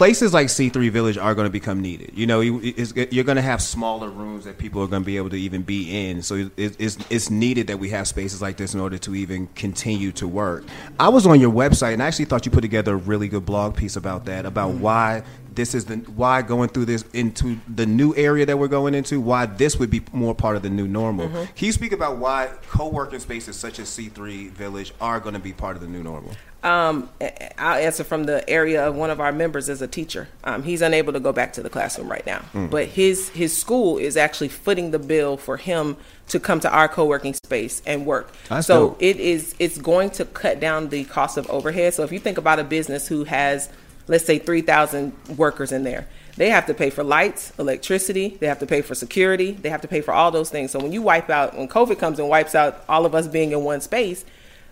Places 0.04 0.34
like 0.34 0.48
C3 0.48 0.92
Village 0.92 1.18
are 1.18 1.34
going 1.34 1.46
to 1.46 1.50
become 1.50 1.82
needed. 1.82 2.12
You 2.14 2.28
know, 2.28 2.42
you're 2.42 3.24
going 3.24 3.38
to 3.38 3.42
have 3.42 3.62
smaller 3.62 4.10
rooms 4.10 4.44
that 4.44 4.58
people 4.58 4.82
are 4.82 4.88
going 4.88 5.02
to 5.02 5.06
be 5.06 5.16
able 5.16 5.30
to 5.30 5.38
even 5.38 5.62
be 5.62 6.10
in. 6.10 6.22
So 6.22 6.50
it's, 6.58 6.98
it's 7.10 7.30
needed 7.30 7.68
that 7.68 7.80
we 7.80 7.88
have 7.92 8.06
spaces 8.06 8.42
like 8.42 8.58
this 8.58 8.74
in 8.74 8.82
order 8.82 8.98
to 8.98 9.16
even 9.16 9.48
continue 9.56 10.12
to 10.12 10.28
work. 10.28 10.66
I 11.00 11.08
was 11.08 11.26
on 11.26 11.40
your 11.40 11.54
website 11.54 11.94
and 11.94 12.04
I 12.04 12.08
actually 12.08 12.26
thought 12.26 12.46
you 12.46 12.52
put 12.52 12.64
together 12.64 12.96
a 12.96 12.98
really 12.98 13.30
good 13.30 13.46
blog 13.46 13.78
piece 13.78 13.96
about 13.96 14.26
that, 14.26 14.46
about 14.46 14.74
mm. 14.74 14.80
why 14.80 15.24
this 15.56 15.76
is 15.76 15.86
the 15.86 15.96
why 15.98 16.42
going 16.42 16.70
through 16.70 16.86
this 16.86 17.04
into 17.14 17.58
the 17.68 17.86
new 17.86 18.16
area 18.16 18.46
that 18.46 18.58
we're 18.58 18.68
going 18.68 18.94
into, 18.96 19.20
why 19.20 19.46
this 19.46 19.78
would 19.78 19.90
be 19.90 20.02
more 20.12 20.34
part 20.36 20.56
of 20.56 20.62
the 20.64 20.70
new 20.70 20.88
normal. 20.88 21.30
Can 21.30 21.48
you 21.66 21.72
speak 21.72 21.92
about 21.92 22.18
why 22.18 22.50
co-working 22.70 23.20
spaces 23.20 23.56
such 23.56 23.80
as 23.80 23.88
C3 23.90 24.50
Village 24.52 24.94
are 25.02 25.20
going 25.20 25.34
to 25.34 25.40
be 25.40 25.54
part 25.54 25.76
of 25.76 25.82
the 25.82 25.88
new 25.88 26.04
normal? 26.04 26.32
Um, 26.64 27.10
I'll 27.58 27.76
answer 27.84 28.06
from 28.06 28.24
the 28.24 28.50
area 28.50 28.88
of 28.88 28.96
one 28.96 29.10
of 29.10 29.20
our 29.20 29.34
members 29.34 29.68
as 29.68 29.82
a 29.82 29.88
teacher. 29.88 30.30
Um, 30.46 30.64
he's 30.64 30.82
unable 30.82 31.12
to 31.12 31.20
go 31.20 31.34
back 31.34 31.52
to 31.54 31.62
the 31.62 31.70
classroom 31.70 32.10
right 32.10 32.26
now, 32.26 32.40
Mm. 32.54 32.70
but 32.70 32.88
his 32.88 33.28
his 33.30 33.56
school 33.56 33.98
is 33.98 34.16
actually 34.16 34.48
footing 34.48 34.92
the 34.92 35.00
bill 35.00 35.36
for 35.36 35.58
him 35.58 35.98
to 36.30 36.40
come 36.40 36.62
to 36.62 36.70
our 36.72 36.88
co-working 36.88 37.34
space 37.34 37.82
and 37.86 38.06
work. 38.06 38.32
That's 38.48 38.66
so 38.68 38.90
dope. 38.92 39.04
it 39.04 39.18
is 39.20 39.56
it's 39.60 39.78
going 39.78 40.12
to 40.12 40.24
cut 40.24 40.62
down 40.62 40.88
the 40.88 41.04
cost 41.04 41.36
of 41.38 41.50
overhead. 41.50 41.96
So 41.96 42.04
if 42.04 42.14
you 42.14 42.20
think 42.20 42.38
about 42.38 42.60
a 42.60 42.64
business 42.64 43.10
who 43.10 43.26
has 43.26 43.68
let's 44.08 44.26
say 44.26 44.40
3,000 44.40 45.14
workers 45.38 45.72
in 45.72 45.84
there. 45.84 46.08
They 46.36 46.50
have 46.50 46.66
to 46.66 46.74
pay 46.74 46.90
for 46.90 47.04
lights, 47.04 47.54
electricity, 47.60 48.38
they 48.40 48.48
have 48.48 48.60
to 48.60 48.66
pay 48.66 48.82
for 48.82 48.96
security, 48.96 49.52
they 49.52 49.70
have 49.70 49.82
to 49.82 49.88
pay 49.88 50.02
for 50.02 50.14
all 50.14 50.32
those 50.32 50.50
things. 50.50 50.72
So 50.72 50.80
when 50.80 50.92
you 50.92 51.02
wipe 51.02 51.30
out 51.30 51.56
when 51.56 51.68
COVID 51.68 52.00
comes 52.00 52.18
and 52.20 52.28
wipes 52.28 52.56
out 52.56 52.84
all 52.90 53.06
of 53.06 53.14
us 53.14 53.28
being 53.28 53.52
in 53.52 53.64
one 53.64 53.82
space, 53.82 54.26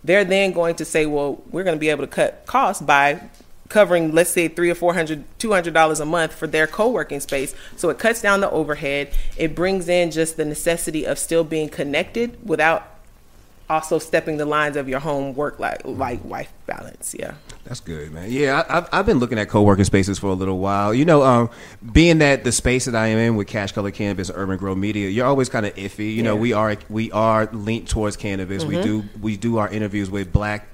they're 0.04 0.26
then 0.26 0.52
going 0.52 0.76
to 0.76 0.86
say, 0.86 1.06
well, 1.06 1.42
we're 1.52 1.64
going 1.64 1.76
to 1.76 1.80
be 1.80 1.90
able 1.90 2.04
to 2.04 2.12
cut 2.12 2.46
costs 2.48 2.82
by 2.82 3.22
covering 3.72 4.12
let's 4.12 4.30
say 4.30 4.50
three 4.50 4.70
or 4.70 4.76
four 4.76 4.94
hundred 4.94 5.24
two 5.40 5.54
hundred 5.54 5.74
dollars 5.74 6.02
a 6.02 6.06
month 6.06 6.34
for 6.34 6.46
their 6.46 6.68
co-working 6.68 7.22
space 7.22 7.56
so 7.78 7.90
it 7.90 7.98
cuts 7.98 8.22
down 8.22 8.42
the 8.42 8.52
overhead 8.52 9.10
it 9.38 9.56
brings 9.56 9.88
in 9.88 10.12
just 10.12 10.36
the 10.36 10.44
necessity 10.44 11.06
of 11.06 11.18
still 11.18 11.46
being 11.46 11.70
connected 11.70 12.38
without 12.46 12.86
also 13.70 13.98
stepping 13.98 14.36
the 14.36 14.46
lines 14.46 14.76
of 14.76 14.90
your 14.90 15.00
home 15.00 15.34
work 15.34 15.58
like 15.58 15.82
wife 15.86 16.52
balance 16.66 17.16
yeah 17.18 17.34
That's 17.64 17.80
good, 17.80 18.12
man. 18.12 18.32
Yeah, 18.32 18.64
I, 18.68 18.78
I've, 18.78 18.90
I've 18.92 19.06
been 19.06 19.20
looking 19.20 19.38
at 19.40 19.48
co-working 19.48 19.86
spaces 19.86 20.18
for 20.18 20.28
a 20.28 20.34
little 20.34 20.58
while. 20.58 20.94
You 20.94 21.06
know, 21.06 21.22
um, 21.24 21.50
being 21.94 22.18
that 22.18 22.44
the 22.44 22.52
space 22.52 22.86
that 22.86 22.96
I 22.96 23.08
am 23.08 23.18
in 23.20 23.36
with 23.36 23.48
Cash 23.48 23.72
Color 23.74 23.92
Cannabis, 23.92 24.32
Urban 24.34 24.58
Grow 24.58 24.74
Media, 24.76 25.10
you're 25.10 25.28
always 25.28 25.48
kind 25.48 25.66
of 25.66 25.76
iffy. 25.76 26.14
You 26.16 26.24
know, 26.24 26.32
Yeah. 26.32 26.34
Mm-hmm. 26.34 26.42
we 26.42 26.54
are 26.54 26.76
we 26.90 27.12
are 27.12 27.46
linked 27.54 27.90
towards 27.90 28.18
cannabis. 28.18 28.66
We 28.66 28.82
do 28.82 29.04
we 29.22 29.38
do 29.38 29.58
our 29.58 29.70
interviews 29.70 30.10
with 30.10 30.34
black. 30.34 30.68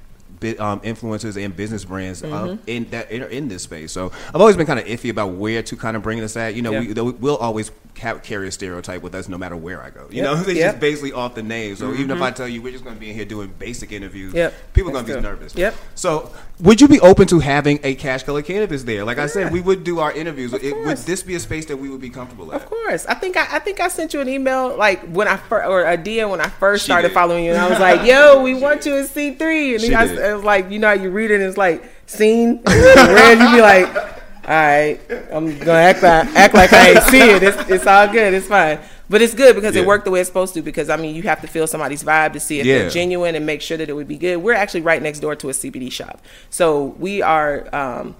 Um, 0.59 0.81
influencers 0.81 1.43
and 1.43 1.55
business 1.55 1.83
brands 1.83 2.21
uh, 2.23 2.27
Mm-hmm. 2.27 2.63
in 2.67 2.89
that 2.91 3.09
in, 3.09 3.23
in 3.23 3.47
this 3.47 3.63
space, 3.63 3.91
so 3.91 4.11
I've 4.29 4.35
always 4.39 4.55
been 4.55 4.67
kind 4.67 4.77
of 4.79 4.85
iffy 4.85 5.09
about 5.09 5.29
where 5.33 5.63
to 5.63 5.75
kind 5.75 5.97
of 5.97 6.03
bring 6.03 6.19
us 6.21 6.37
at. 6.37 6.53
You 6.53 6.61
know, 6.61 6.71
Yeah. 6.73 7.01
we, 7.01 7.11
we'll 7.13 7.37
always 7.37 7.71
ca- 7.95 8.19
carry 8.19 8.47
a 8.47 8.51
stereotype 8.51 9.01
with 9.01 9.15
us 9.15 9.27
no 9.27 9.37
matter 9.39 9.55
where 9.55 9.81
I 9.81 9.89
go. 9.89 10.01
You 10.11 10.21
Yep. 10.21 10.25
know, 10.25 10.33
it's 10.41 10.47
Yep. 10.49 10.55
Mm-hmm. 10.57 10.59
just 10.69 10.79
basically 10.79 11.13
off 11.13 11.33
the 11.33 11.41
name. 11.41 11.75
So 11.75 11.91
even 11.95 12.11
if 12.11 12.21
I 12.21 12.29
tell 12.29 12.47
you 12.47 12.61
we're 12.61 12.71
just 12.71 12.83
going 12.83 12.95
to 12.95 12.99
be 12.99 13.09
in 13.09 13.15
here 13.15 13.25
doing 13.25 13.51
basic 13.57 13.91
interviews, 13.91 14.35
Yep. 14.35 14.53
people 14.73 14.91
are 14.91 14.93
going 15.01 15.07
to 15.07 15.15
be 15.15 15.21
nervous. 15.21 15.55
Yep. 15.55 15.73
So, 15.95 16.31
would 16.59 16.81
you 16.81 16.87
be 16.87 16.99
open 17.01 17.27
to 17.27 17.39
having 17.39 17.79
a 17.83 17.93
cash 17.95 18.21
color 18.23 18.41
cannabis 18.43 18.83
there? 18.83 19.05
Like 19.05 19.17
I 19.19 19.25
said, 19.27 19.51
we 19.51 19.61
would 19.61 19.83
do 19.83 19.99
our 19.99 20.11
interviews. 20.11 20.53
It, 20.53 20.75
would 20.85 20.97
this 20.97 21.21
be 21.23 21.33
a 21.35 21.39
space 21.39 21.65
that 21.67 21.77
we 21.77 21.89
would 21.89 22.01
be 22.01 22.09
comfortable 22.11 22.51
at? 22.53 22.61
Of 22.61 22.67
course, 22.67 23.05
I 23.07 23.13
think 23.15 23.37
I, 23.37 23.47
I 23.55 23.59
think 23.59 23.79
I 23.79 23.87
sent 23.87 24.13
you 24.13 24.21
an 24.21 24.29
email 24.29 24.75
like 24.75 25.01
when 25.07 25.27
I 25.27 25.37
first 25.37 25.67
or 25.67 25.83
a 25.83 25.97
DM 25.97 26.29
when 26.31 26.41
I 26.41 26.49
first 26.49 26.83
She 26.83 26.87
started 26.87 27.09
did. 27.09 27.13
following 27.13 27.45
you, 27.45 27.51
and 27.51 27.59
I 27.61 27.69
was 27.69 27.79
like, 27.89 28.07
"Yo, 28.07 28.41
we 28.43 28.53
want 28.55 28.85
you 28.87 28.95
in 28.95 29.05
C 29.07 29.33
3 29.35 29.75
and 29.75 29.95
I. 29.95 30.26
it 30.29 30.35
was 30.35 30.43
like, 30.43 30.69
you 30.71 30.79
know, 30.79 30.87
how 30.87 30.93
you 30.93 31.09
read 31.09 31.31
it, 31.31 31.35
and 31.35 31.43
it's 31.43 31.57
like 31.57 31.83
scene, 32.05 32.61
and 32.65 33.13
red. 33.13 33.39
You 33.39 33.55
be 33.55 33.61
like, 33.61 33.87
"All 33.95 34.53
right, 34.53 34.99
I'm 35.31 35.57
gonna 35.59 35.71
act 35.79 36.03
like 36.03 36.27
act 36.35 36.53
like 36.53 36.73
I 36.73 36.91
ain't 36.91 37.03
see 37.03 37.19
it. 37.19 37.43
It's, 37.43 37.69
it's 37.69 37.87
all 37.87 38.07
good. 38.07 38.33
It's 38.33 38.47
fine." 38.47 38.79
But 39.09 39.21
it's 39.21 39.33
good 39.33 39.55
because 39.55 39.73
Yeah. 39.75 39.83
it 39.83 39.87
worked 39.87 40.03
the 40.03 40.11
way 40.11 40.19
it's 40.19 40.27
supposed 40.27 40.53
to. 40.55 40.61
Because 40.61 40.89
I 40.89 40.97
mean, 40.97 41.15
you 41.15 41.23
have 41.23 41.39
to 41.41 41.47
feel 41.47 41.65
somebody's 41.65 42.03
vibe 42.03 42.33
to 42.33 42.39
see 42.41 42.59
if 42.59 42.65
Yeah. 42.65 42.79
they're 42.79 42.89
genuine 42.89 43.35
and 43.35 43.45
make 43.45 43.61
sure 43.61 43.77
that 43.77 43.87
it 43.89 43.93
would 43.93 44.07
be 44.07 44.17
good. 44.17 44.37
We're 44.37 44.53
actually 44.53 44.81
right 44.81 45.01
next 45.01 45.19
door 45.19 45.35
to 45.35 45.49
a 45.49 45.53
CBD 45.53 45.89
shop, 45.91 46.21
so 46.49 46.95
we 46.99 47.21
are. 47.21 47.67
Um, 47.73 48.15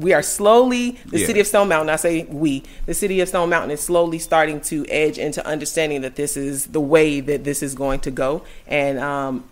we 0.00 0.12
are 0.14 0.22
slowly 0.22 0.98
the 1.06 1.20
Yeah. 1.20 1.26
city 1.26 1.38
of 1.38 1.46
Stone 1.46 1.68
Mountain. 1.68 1.90
I 1.90 1.96
say 1.96 2.26
we. 2.28 2.62
The 2.86 2.94
city 2.94 3.20
of 3.20 3.28
Stone 3.28 3.50
Mountain 3.50 3.70
is 3.70 3.80
slowly 3.80 4.18
starting 4.18 4.58
to 4.62 4.84
edge 4.88 5.16
into 5.18 5.46
understanding 5.46 6.00
that 6.00 6.16
this 6.16 6.36
is 6.36 6.64
the 6.66 6.80
way 6.80 7.20
that 7.20 7.44
this 7.44 7.62
is 7.62 7.74
going 7.74 8.00
to 8.00 8.10
go, 8.10 8.42
and 8.66 8.98
um, 8.98 9.44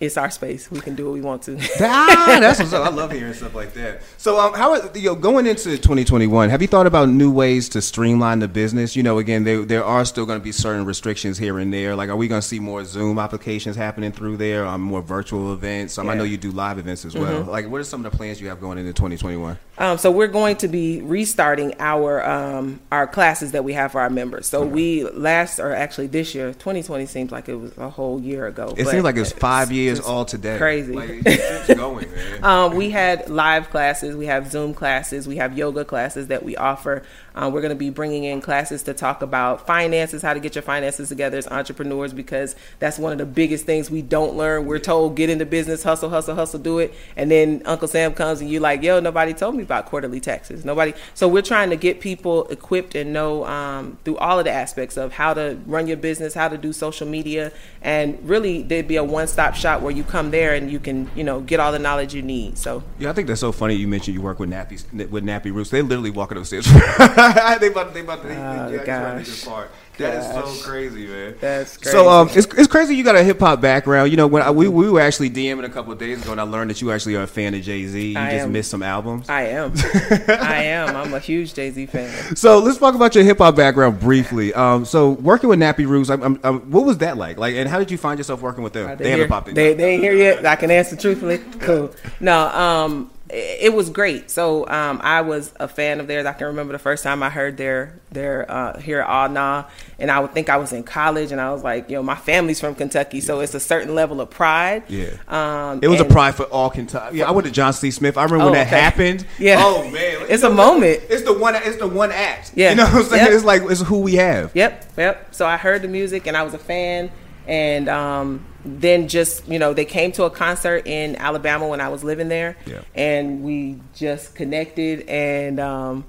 it's 0.00 0.16
our 0.16 0.30
space. 0.30 0.70
We 0.70 0.80
can 0.80 0.94
do 0.94 1.06
what 1.06 1.14
we 1.14 1.20
want 1.20 1.42
to. 1.42 1.56
ah, 1.80 2.38
that's 2.40 2.60
what's 2.60 2.72
up. 2.72 2.86
I 2.86 2.90
love 2.90 3.10
hearing 3.10 3.32
stuff 3.34 3.54
like 3.54 3.72
that. 3.74 4.02
So, 4.16 4.38
um, 4.38 4.54
how 4.54 4.72
are, 4.74 4.96
you 4.96 5.06
know, 5.10 5.14
going 5.16 5.46
into 5.46 5.70
2021? 5.76 6.50
Have 6.50 6.62
you 6.62 6.68
thought 6.68 6.86
about 6.86 7.08
new 7.08 7.32
ways 7.32 7.68
to 7.70 7.82
streamline 7.82 8.38
the 8.38 8.46
business? 8.48 8.94
You 8.94 9.02
know, 9.02 9.18
again, 9.18 9.42
there 9.44 9.64
there 9.64 9.84
are 9.84 10.04
still 10.04 10.24
going 10.24 10.38
to 10.38 10.44
be 10.44 10.52
certain 10.52 10.84
restrictions 10.84 11.36
here 11.38 11.58
and 11.58 11.72
there. 11.72 11.96
Like, 11.96 12.10
are 12.10 12.16
we 12.16 12.28
going 12.28 12.40
to 12.40 12.46
see 12.46 12.60
more 12.60 12.84
Zoom 12.84 13.18
applications 13.18 13.74
happening 13.74 14.12
through 14.12 14.36
there? 14.36 14.64
Um, 14.64 14.82
more 14.82 15.02
virtual 15.02 15.52
events. 15.52 15.98
Um, 15.98 16.06
I 16.06 16.12
Yeah. 16.12 16.12
Mm-hmm. 16.12 16.18
know 16.18 16.24
you 16.24 16.36
do 16.36 16.50
live 16.52 16.78
events 16.78 17.04
as 17.04 17.14
well. 17.14 17.42
Like, 17.42 17.68
what 17.68 17.80
are 17.80 17.84
some 17.84 18.04
of 18.04 18.10
the 18.10 18.16
plans 18.16 18.40
you 18.40 18.48
have 18.48 18.60
going 18.60 18.78
into 18.78 18.92
2021? 18.92 19.58
Um, 19.78 19.98
so 19.98 20.10
we're 20.10 20.26
going 20.28 20.56
to 20.56 20.68
be 20.68 21.00
restarting 21.02 21.74
our 21.80 22.24
um, 22.28 22.80
our 22.92 23.06
classes 23.06 23.52
that 23.52 23.64
we 23.64 23.72
have 23.72 23.92
for 23.92 24.00
our 24.00 24.10
members. 24.10 24.46
So 24.46 24.64
we 24.64 25.04
last, 25.04 25.58
or 25.60 25.72
actually 25.74 26.08
this 26.08 26.34
year, 26.34 26.52
2020 26.52 27.06
seems 27.06 27.30
like 27.32 27.48
it 27.48 27.54
was 27.54 27.76
a 27.78 27.88
whole 27.88 28.20
year 28.20 28.46
ago. 28.46 28.74
It 28.76 28.84
but 28.84 28.90
seems 28.90 29.04
like 29.04 29.16
it's 29.16 29.32
five 29.32 29.70
years 29.72 29.87
it's 29.90 30.00
all 30.00 30.24
today. 30.24 30.58
crazy. 30.58 30.92
Like, 30.92 31.22
it 31.24 31.76
going, 31.76 32.10
man. 32.10 32.38
Um, 32.48 32.76
we 32.76 32.90
had 32.90 33.28
live 33.28 33.68
classes, 33.68 34.14
we 34.14 34.26
have 34.26 34.50
Zoom 34.50 34.72
classes, 34.72 35.26
we 35.26 35.36
have 35.36 35.58
yoga 35.58 35.84
classes 35.84 36.28
that 36.28 36.44
we 36.44 36.56
offer. 36.56 37.02
Um, 37.34 37.52
we're 37.52 37.60
going 37.60 37.70
to 37.70 37.76
be 37.76 37.90
bringing 37.90 38.24
in 38.24 38.40
classes 38.40 38.82
to 38.84 38.94
talk 38.94 39.22
about 39.22 39.64
finances, 39.64 40.22
how 40.22 40.34
to 40.34 40.40
get 40.40 40.56
your 40.56 40.62
finances 40.62 41.08
together 41.08 41.38
as 41.38 41.46
entrepreneurs, 41.46 42.12
because 42.12 42.56
that's 42.80 42.98
one 42.98 43.12
of 43.12 43.18
the 43.18 43.26
biggest 43.26 43.64
things 43.64 43.90
we 43.90 44.02
don't 44.02 44.36
learn. 44.36 44.66
We're 44.66 44.80
told 44.80 45.14
get 45.14 45.30
into 45.30 45.46
business, 45.46 45.84
hustle, 45.84 46.10
hustle, 46.10 46.34
hustle, 46.34 46.58
do 46.58 46.80
it, 46.80 46.92
and 47.16 47.30
then 47.30 47.62
Uncle 47.64 47.86
Sam 47.86 48.12
comes 48.12 48.40
and 48.40 48.50
you're 48.50 48.60
like, 48.60 48.82
yo, 48.82 48.98
nobody 48.98 49.34
told 49.34 49.54
me 49.54 49.62
about 49.62 49.86
quarterly 49.86 50.18
taxes. 50.18 50.64
Nobody. 50.64 50.94
So 51.14 51.28
we're 51.28 51.42
trying 51.42 51.70
to 51.70 51.76
get 51.76 52.00
people 52.00 52.46
equipped 52.48 52.96
and 52.96 53.12
know 53.12 53.44
um, 53.44 53.98
through 54.04 54.18
all 54.18 54.40
of 54.40 54.44
the 54.44 54.52
aspects 54.52 54.96
of 54.96 55.12
how 55.12 55.32
to 55.34 55.60
run 55.66 55.86
your 55.86 55.96
business, 55.96 56.34
how 56.34 56.48
to 56.48 56.58
do 56.58 56.72
social 56.72 57.06
media, 57.06 57.52
and 57.82 58.18
really 58.28 58.62
there'd 58.62 58.88
be 58.88 58.96
a 58.96 59.04
one-stop 59.04 59.54
shop 59.54 59.77
where 59.82 59.92
you 59.92 60.04
come 60.04 60.30
there 60.30 60.54
and 60.54 60.70
you 60.70 60.78
can, 60.78 61.10
you 61.14 61.24
know, 61.24 61.40
get 61.40 61.60
all 61.60 61.72
the 61.72 61.78
knowledge 61.78 62.14
you 62.14 62.22
need. 62.22 62.58
So 62.58 62.82
Yeah, 62.98 63.10
I 63.10 63.12
think 63.12 63.28
that's 63.28 63.40
so 63.40 63.52
funny. 63.52 63.74
You 63.74 63.88
mentioned 63.88 64.14
you 64.14 64.22
work 64.22 64.38
with 64.38 64.50
Nappy 64.50 65.10
with 65.10 65.24
Nappy 65.24 65.52
Roots. 65.52 65.70
They 65.70 65.82
literally 65.82 66.10
walking 66.10 66.38
upstairs. 66.38 66.66
they 66.72 67.68
about 67.68 67.94
they 67.94 68.00
about 68.00 68.22
to. 68.22 68.28
They, 68.28 68.36
Oh, 68.36 68.70
they, 68.70 68.78
I 68.78 68.84
just 68.84 68.88
wanna 68.88 69.16
make 69.16 69.26
gosh. 69.26 69.68
That 69.98 70.14
is 70.14 70.26
so 70.62 70.68
crazy, 70.68 71.06
man. 71.06 71.34
That's 71.40 71.90
So 71.90 72.08
um, 72.08 72.28
crazy. 72.28 72.38
it's, 72.48 72.58
it's 72.58 72.66
crazy. 72.68 72.96
You 72.96 73.04
got 73.04 73.16
a 73.16 73.22
hip 73.24 73.40
hop 73.40 73.60
background. 73.60 74.10
You 74.10 74.16
know, 74.16 74.26
when 74.26 74.42
I, 74.42 74.50
we 74.50 74.68
we 74.68 74.88
were 74.90 75.00
actually 75.00 75.30
DMing 75.30 75.64
a 75.64 75.68
couple 75.68 75.92
of 75.92 75.98
days 75.98 76.22
ago, 76.22 76.32
and 76.32 76.40
I 76.40 76.44
learned 76.44 76.70
that 76.70 76.80
you 76.80 76.90
actually 76.92 77.16
are 77.16 77.22
a 77.22 77.26
fan 77.26 77.54
of 77.54 77.62
Jay 77.62 77.84
Z. 77.86 78.12
You 78.12 78.18
I 78.18 78.30
just 78.30 78.44
am. 78.44 78.52
missed 78.52 78.70
some 78.70 78.82
albums. 78.82 79.28
I 79.28 79.42
am. 79.48 79.72
I 80.28 80.62
am. 80.64 80.96
I'm 80.96 81.12
a 81.14 81.18
huge 81.18 81.52
Jay 81.54 81.70
Z 81.70 81.86
fan. 81.86 82.36
So 82.36 82.58
let's 82.58 82.78
talk 82.78 82.94
about 82.94 83.14
your 83.14 83.24
hip 83.24 83.38
hop 83.38 83.56
background 83.56 84.00
briefly. 84.00 84.54
Um, 84.54 84.84
so 84.84 85.10
working 85.10 85.48
with 85.48 85.58
Nappy 85.58 85.86
Roots, 85.86 86.10
I'm, 86.10 86.22
I'm, 86.22 86.40
I'm- 86.44 86.70
what 86.70 86.84
was 86.84 86.98
that 86.98 87.16
like? 87.16 87.36
Like, 87.38 87.54
and 87.56 87.68
how 87.68 87.78
did 87.78 87.90
you 87.90 87.98
find 87.98 88.18
yourself 88.18 88.40
working 88.40 88.62
with 88.64 88.72
them? 88.72 88.88
Are 88.88 88.96
They, 88.96 89.10
haven't 89.10 89.28
popped 89.28 89.48
in. 89.48 89.54
They, 89.54 89.74
they 89.74 89.94
ain't 89.94 90.02
here 90.02 90.14
yet. 90.14 90.46
I 90.46 90.56
can 90.56 90.70
answer 90.70 90.96
truthfully. 90.96 91.38
Cool. 91.60 91.92
No, 92.20 92.48
um, 92.48 93.10
it, 93.30 93.74
was 93.74 93.90
great. 93.90 94.30
So 94.30 94.66
um, 94.68 95.00
I 95.02 95.20
was 95.20 95.52
a 95.60 95.68
fan 95.68 96.00
of 96.00 96.06
theirs. 96.06 96.26
I 96.26 96.32
can 96.32 96.46
remember 96.48 96.72
the 96.72 96.78
first 96.78 97.02
time 97.04 97.22
I 97.22 97.30
heard 97.30 97.56
their 97.56 97.94
their 98.10 98.50
uh, 98.50 98.78
here 98.80 99.00
at 99.00 99.06
Awnaw, 99.08 99.66
and 99.98 100.10
I 100.10 100.20
would 100.20 100.32
think 100.32 100.48
I 100.48 100.56
was 100.56 100.72
in 100.72 100.82
college, 100.82 101.30
and 101.30 101.40
I 101.40 101.52
was 101.52 101.62
like, 101.62 101.90
you 101.90 101.96
know, 101.96 102.02
my 102.02 102.14
family's 102.14 102.58
from 102.60 102.74
Kentucky, 102.74 103.20
so 103.20 103.40
it's 103.40 103.54
a 103.54 103.60
certain 103.60 103.94
level 103.94 104.20
of 104.20 104.30
pride. 104.30 104.84
Yeah. 104.88 105.10
Um, 105.28 105.80
It 105.82 105.88
was 105.88 106.00
a 106.00 106.04
pride 106.06 106.34
for 106.34 106.44
all 106.44 106.70
Kentucky. 106.70 107.18
Yeah, 107.18 107.28
I 107.28 107.32
went 107.32 107.46
to 107.46 107.52
Johnson 107.52 107.80
C. 107.82 107.90
Smith. 107.90 108.16
I 108.16 108.22
remember 108.24 108.46
when 108.46 108.54
Oh, 108.54 108.54
that 108.54 108.68
okay. 108.68 108.80
happened. 108.80 109.26
Yeah. 109.38 109.56
Oh 109.64 109.82
man, 109.90 110.26
It's 110.28 110.42
a 110.42 110.50
moment. 110.50 111.02
It's 111.10 111.22
the 111.24 111.34
one. 111.38 111.54
It's 111.56 111.76
the 111.76 111.88
one 111.88 112.12
act. 112.12 112.52
Yeah. 112.54 112.70
You 112.70 112.76
know 112.76 112.84
what 112.86 112.94
I'm 112.94 113.02
saying? 113.04 113.24
Yep. 113.26 113.32
It's 113.34 113.44
like 113.44 113.62
it's 113.62 113.82
who 113.82 114.00
we 114.00 114.14
have. 114.14 114.52
Yep, 114.54 114.84
yep. 114.96 115.34
So 115.34 115.46
I 115.46 115.56
heard 115.56 115.82
the 115.82 115.88
music 115.88 116.26
and 116.26 116.36
I 116.36 116.42
was 116.44 116.54
a 116.54 116.58
fan. 116.58 117.10
And 117.48 117.88
um, 117.88 118.44
then 118.62 119.08
just, 119.08 119.48
you 119.48 119.58
know, 119.58 119.72
they 119.72 119.86
came 119.86 120.12
to 120.12 120.24
a 120.24 120.30
concert 120.30 120.86
in 120.86 121.16
Alabama 121.16 121.66
when 121.66 121.80
I 121.80 121.88
was 121.88 122.04
living 122.04 122.28
there. 122.28 122.56
Yeah. 122.66 122.82
And 122.94 123.42
we 123.42 123.80
just 123.94 124.34
connected. 124.34 125.08
And 125.08 125.58
um, 125.58 126.04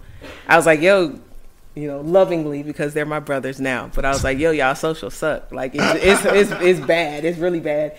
I 0.47 0.57
was 0.57 0.65
like, 0.65 0.81
yo, 0.81 1.17
you 1.75 1.87
know, 1.87 2.01
lovingly 2.01 2.61
because 2.61 2.93
they're 2.93 3.05
my 3.05 3.21
brothers 3.21 3.61
now. 3.61 3.89
But 3.95 4.03
I 4.03 4.09
was 4.09 4.23
like, 4.23 4.37
yo, 4.37 4.51
y'all 4.51 4.75
social 4.75 5.09
suck. 5.09 5.49
Like, 5.53 5.71
it's, 5.75 6.03
it's, 6.03 6.51
it's, 6.51 6.61
it's 6.61 6.79
bad. 6.85 7.23
It's 7.23 7.37
really 7.37 7.61
bad. 7.61 7.97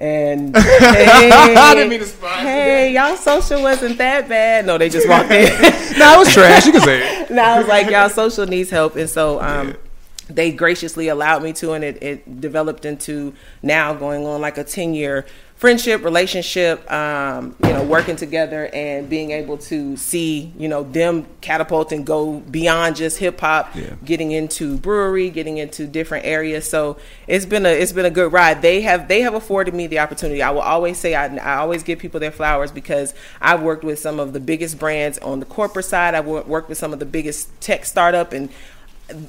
And 0.00 0.56
hey, 0.56 1.30
I 1.32 1.74
didn't 1.74 1.90
mean 1.90 2.00
to 2.00 2.06
surprise 2.06 2.40
you. 2.40 2.46
hey, 2.46 2.94
y'all 2.94 3.16
social 3.18 3.60
wasn't 3.62 3.98
that 3.98 4.30
bad. 4.30 4.64
No, 4.64 4.78
they 4.78 4.88
just 4.88 5.06
walked 5.06 5.30
in. 5.30 5.50
no, 5.98 6.14
it 6.14 6.18
was 6.20 6.32
trash. 6.32 6.64
You 6.64 6.72
can 6.72 6.80
say 6.80 7.00
it. 7.00 7.30
and 7.30 7.38
I 7.38 7.58
was 7.58 7.68
like, 7.68 7.90
y'all 7.90 8.08
social 8.08 8.46
needs 8.46 8.70
help. 8.70 8.96
And 8.96 9.10
so 9.10 9.38
um, 9.42 9.76
they 10.34 10.52
graciously 10.52 11.08
allowed 11.08 11.42
me 11.42 11.52
to, 11.54 11.72
and 11.72 11.84
it, 11.84 12.02
it 12.02 12.40
developed 12.40 12.84
into 12.84 13.34
now 13.62 13.94
going 13.94 14.26
on 14.26 14.40
like 14.40 14.58
a 14.58 14.64
10 14.64 14.94
year 14.94 15.26
friendship, 15.56 16.02
relationship, 16.04 16.90
um, 16.90 17.54
you 17.62 17.70
know, 17.70 17.84
working 17.84 18.16
together 18.16 18.70
and 18.72 19.10
being 19.10 19.30
able 19.30 19.58
to 19.58 19.94
see, 19.94 20.50
you 20.56 20.66
know, 20.66 20.82
them 20.84 21.26
catapult 21.42 21.92
and 21.92 22.06
go 22.06 22.40
beyond 22.40 22.96
just 22.96 23.18
hip 23.18 23.38
hop, 23.38 23.76
Yeah. 23.76 23.90
getting 24.02 24.30
into 24.30 24.78
brewery, 24.78 25.28
getting 25.28 25.58
into 25.58 25.86
different 25.86 26.24
areas. 26.24 26.66
So 26.66 26.96
it's 27.26 27.44
been 27.44 27.66
a 27.66 27.68
it's 27.68 27.92
been 27.92 28.06
a 28.06 28.10
good 28.10 28.32
ride. 28.32 28.62
They 28.62 28.80
have 28.80 29.06
they 29.08 29.20
have 29.20 29.34
afforded 29.34 29.74
me 29.74 29.86
the 29.86 29.98
opportunity. 29.98 30.40
I 30.40 30.48
will 30.50 30.62
always 30.62 30.96
say 30.96 31.14
I, 31.14 31.26
I 31.36 31.56
always 31.56 31.82
give 31.82 31.98
people 31.98 32.20
their 32.20 32.32
flowers 32.32 32.72
because 32.72 33.12
I've 33.38 33.60
worked 33.60 33.84
with 33.84 33.98
some 33.98 34.18
of 34.18 34.32
the 34.32 34.40
biggest 34.40 34.78
brands 34.78 35.18
on 35.18 35.40
the 35.40 35.46
corporate 35.46 35.84
side. 35.84 36.14
I've 36.14 36.26
worked 36.26 36.70
with 36.70 36.78
some 36.78 36.94
of 36.94 37.00
the 37.00 37.06
biggest 37.06 37.60
tech 37.60 37.84
startup 37.84 38.32
and 38.32 38.48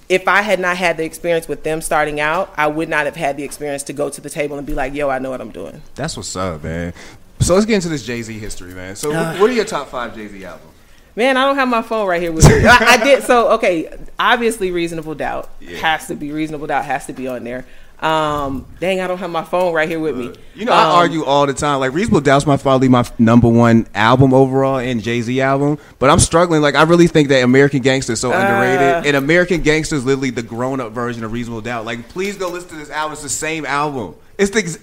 if 0.09 0.27
I 0.27 0.41
had 0.41 0.59
not 0.59 0.77
had 0.77 0.97
the 0.97 1.03
experience 1.03 1.47
with 1.47 1.63
them 1.63 1.81
starting 1.81 2.19
out, 2.19 2.53
I 2.57 2.67
would 2.67 2.89
not 2.89 3.05
have 3.05 3.15
had 3.15 3.38
the 3.38 3.43
experience 3.43 3.83
to 3.83 3.93
go 3.93 4.09
to 4.09 4.21
the 4.21 4.29
table 4.29 4.57
and 4.57 4.65
be 4.67 4.73
like, 4.73 4.93
"Yo, 4.93 5.09
I 5.09 5.19
know 5.19 5.29
what 5.29 5.41
I'm 5.41 5.51
doing." 5.51 5.81
That's 5.95 6.15
what's 6.17 6.35
up, 6.35 6.63
man. 6.63 6.93
So 7.39 7.53
let's 7.55 7.65
get 7.65 7.75
into 7.75 7.89
this 7.89 8.03
Jay 8.05 8.21
Z 8.21 8.38
history, 8.38 8.73
man. 8.73 8.95
So 8.95 9.11
Uh. 9.11 9.38
what 9.38 9.50
are 9.50 9.53
your 9.53 9.65
top 9.65 9.89
five 9.89 10.15
Jay 10.15 10.27
Z 10.27 10.43
albums? 10.45 10.67
Man, 11.15 11.35
I 11.35 11.45
don't 11.45 11.55
have 11.55 11.67
my 11.67 11.81
phone 11.81 12.07
right 12.07 12.21
here 12.21 12.31
with 12.31 12.47
me. 12.47 12.65
I, 12.65 12.77
I 13.00 13.03
did 13.03 13.23
so. 13.23 13.50
Okay, 13.53 13.89
obviously, 14.17 14.71
reasonable 14.71 15.13
doubt 15.15 15.50
Yeah. 15.59 15.77
has 15.79 16.07
to 16.07 16.15
be 16.15 16.31
reasonable 16.31 16.67
doubt 16.67 16.85
has 16.85 17.05
to 17.07 17.13
be 17.13 17.27
on 17.27 17.43
there. 17.43 17.65
Um, 18.01 18.65
dang, 18.79 19.00
I 19.00 19.05
don't 19.05 19.20
have 19.20 19.29
my 19.29 19.43
phone 19.43 19.74
right 19.74 19.88
here 19.88 20.00
with 20.00 20.17
me. 20.17 20.34
You 20.55 20.65
know, 20.65 20.72
I 20.74 20.86
Um, 20.86 20.91
argue 20.96 21.24
all 21.24 21.46
the 21.46 21.53
time. 21.53 21.79
Like 21.79 21.93
Reasonable 21.93 22.22
Doubt's 22.22 22.48
my 22.48 22.58
probably 22.58 22.88
my 22.89 23.05
number 23.20 23.48
one 23.48 23.86
album 23.93 24.34
overall 24.34 24.79
and 24.79 25.03
Jay 25.03 25.22
Z 25.22 25.39
album, 25.39 25.77
but 26.00 26.10
I'm 26.10 26.17
struggling. 26.20 26.62
Like 26.63 26.74
I 26.75 26.81
really 26.84 27.05
think 27.05 27.29
that 27.29 27.43
American 27.43 27.81
Gangster 27.81 28.13
is 28.13 28.20
so 28.20 28.31
Uh. 28.34 28.38
underrated, 28.38 29.05
and 29.05 29.15
American 29.15 29.62
Gangster 29.62 29.96
is 29.96 30.03
literally 30.03 30.31
the 30.31 30.41
grown 30.41 30.79
up 30.81 30.93
version 30.93 31.24
of 31.24 31.31
Reasonable 31.31 31.62
Doubt. 31.62 31.86
Like, 31.86 32.10
please 32.10 32.38
go 32.38 32.50
listen 32.50 32.70
to 32.70 32.75
this 32.77 32.89
album. 32.89 33.13
It's 33.13 33.22
the 33.22 33.29
same 33.29 33.65
album. 33.67 34.15
It's 34.39 34.50
the 34.50 34.60
ex- 34.60 34.79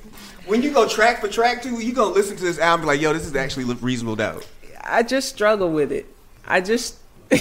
when 0.46 0.62
you 0.62 0.70
go 0.70 0.86
track 0.88 1.20
for 1.20 1.26
track 1.26 1.60
two, 1.62 1.80
you 1.82 1.92
gonna 1.92 2.14
listen 2.14 2.36
to 2.36 2.42
this 2.44 2.60
album 2.60 2.86
like, 2.86 3.00
yo, 3.00 3.12
this 3.12 3.26
is 3.26 3.34
actually 3.34 3.64
Reasonable 3.64 4.14
Doubt. 4.16 4.46
I 4.84 5.02
just 5.02 5.28
struggle 5.28 5.70
with 5.70 5.90
it. 5.90 6.06
I 6.46 6.60
just 6.60 6.94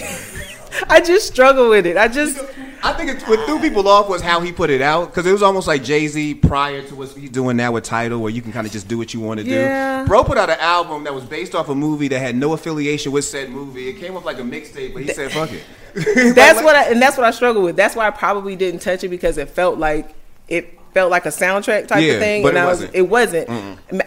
I 0.90 1.00
just 1.00 1.28
struggle 1.28 1.70
with 1.70 1.86
it. 1.86 1.96
I 1.96 2.08
just 2.08 2.38
I 2.82 2.92
think 2.92 3.10
it's, 3.10 3.26
what 3.26 3.44
threw 3.46 3.58
people 3.60 3.88
off 3.88 4.08
was 4.08 4.22
how 4.22 4.40
he 4.40 4.52
put 4.52 4.70
it 4.70 4.80
out 4.82 5.06
because 5.06 5.26
it 5.26 5.32
was 5.32 5.42
almost 5.42 5.66
like 5.66 5.82
Jay 5.82 6.06
Z 6.06 6.34
prior 6.34 6.82
to 6.82 6.94
what 6.94 7.08
he's 7.10 7.30
doing 7.30 7.56
now 7.56 7.72
with 7.72 7.84
Tidal, 7.84 8.20
where 8.20 8.30
you 8.30 8.40
can 8.42 8.52
kind 8.52 8.66
of 8.66 8.72
just 8.72 8.88
do 8.88 8.96
what 8.98 9.12
you 9.14 9.20
want 9.20 9.40
to 9.40 9.46
Yeah. 9.46 10.02
do. 10.02 10.08
Bro 10.08 10.24
put 10.24 10.38
out 10.38 10.50
an 10.50 10.58
album 10.60 11.04
that 11.04 11.14
was 11.14 11.24
based 11.24 11.54
off 11.54 11.68
a 11.68 11.74
movie 11.74 12.08
that 12.08 12.18
had 12.18 12.36
no 12.36 12.52
affiliation 12.52 13.12
with 13.12 13.24
said 13.24 13.50
movie. 13.50 13.88
It 13.88 13.94
came 13.98 14.16
off 14.16 14.24
like 14.24 14.38
a 14.38 14.42
mixtape, 14.42 14.92
but 14.94 15.02
he 15.02 15.08
said, 15.08 15.32
"Fuck 15.32 15.50
it." 15.52 15.62
that's 16.34 16.56
Like- 16.56 16.64
what 16.64 16.76
I 16.76 16.84
and 16.90 17.00
that's 17.02 17.16
what 17.16 17.26
I 17.26 17.30
struggle 17.30 17.62
with. 17.62 17.76
That's 17.76 17.96
why 17.96 18.06
I 18.06 18.10
probably 18.10 18.56
didn't 18.56 18.80
touch 18.80 19.02
it 19.04 19.08
because 19.08 19.38
it 19.38 19.48
felt 19.50 19.78
like 19.78 20.14
it 20.48 20.78
felt 20.94 21.10
like 21.10 21.26
a 21.26 21.30
soundtrack 21.30 21.86
type 21.88 22.02
Yeah, 22.02 22.14
of 22.14 22.20
thing, 22.20 22.42
but 22.42 22.50
and 22.50 22.58
it 22.58 22.60
I 22.60 22.64
was 22.66 22.78
wasn't. 22.78 22.94
it 22.94 23.02
wasn't. 23.02 23.50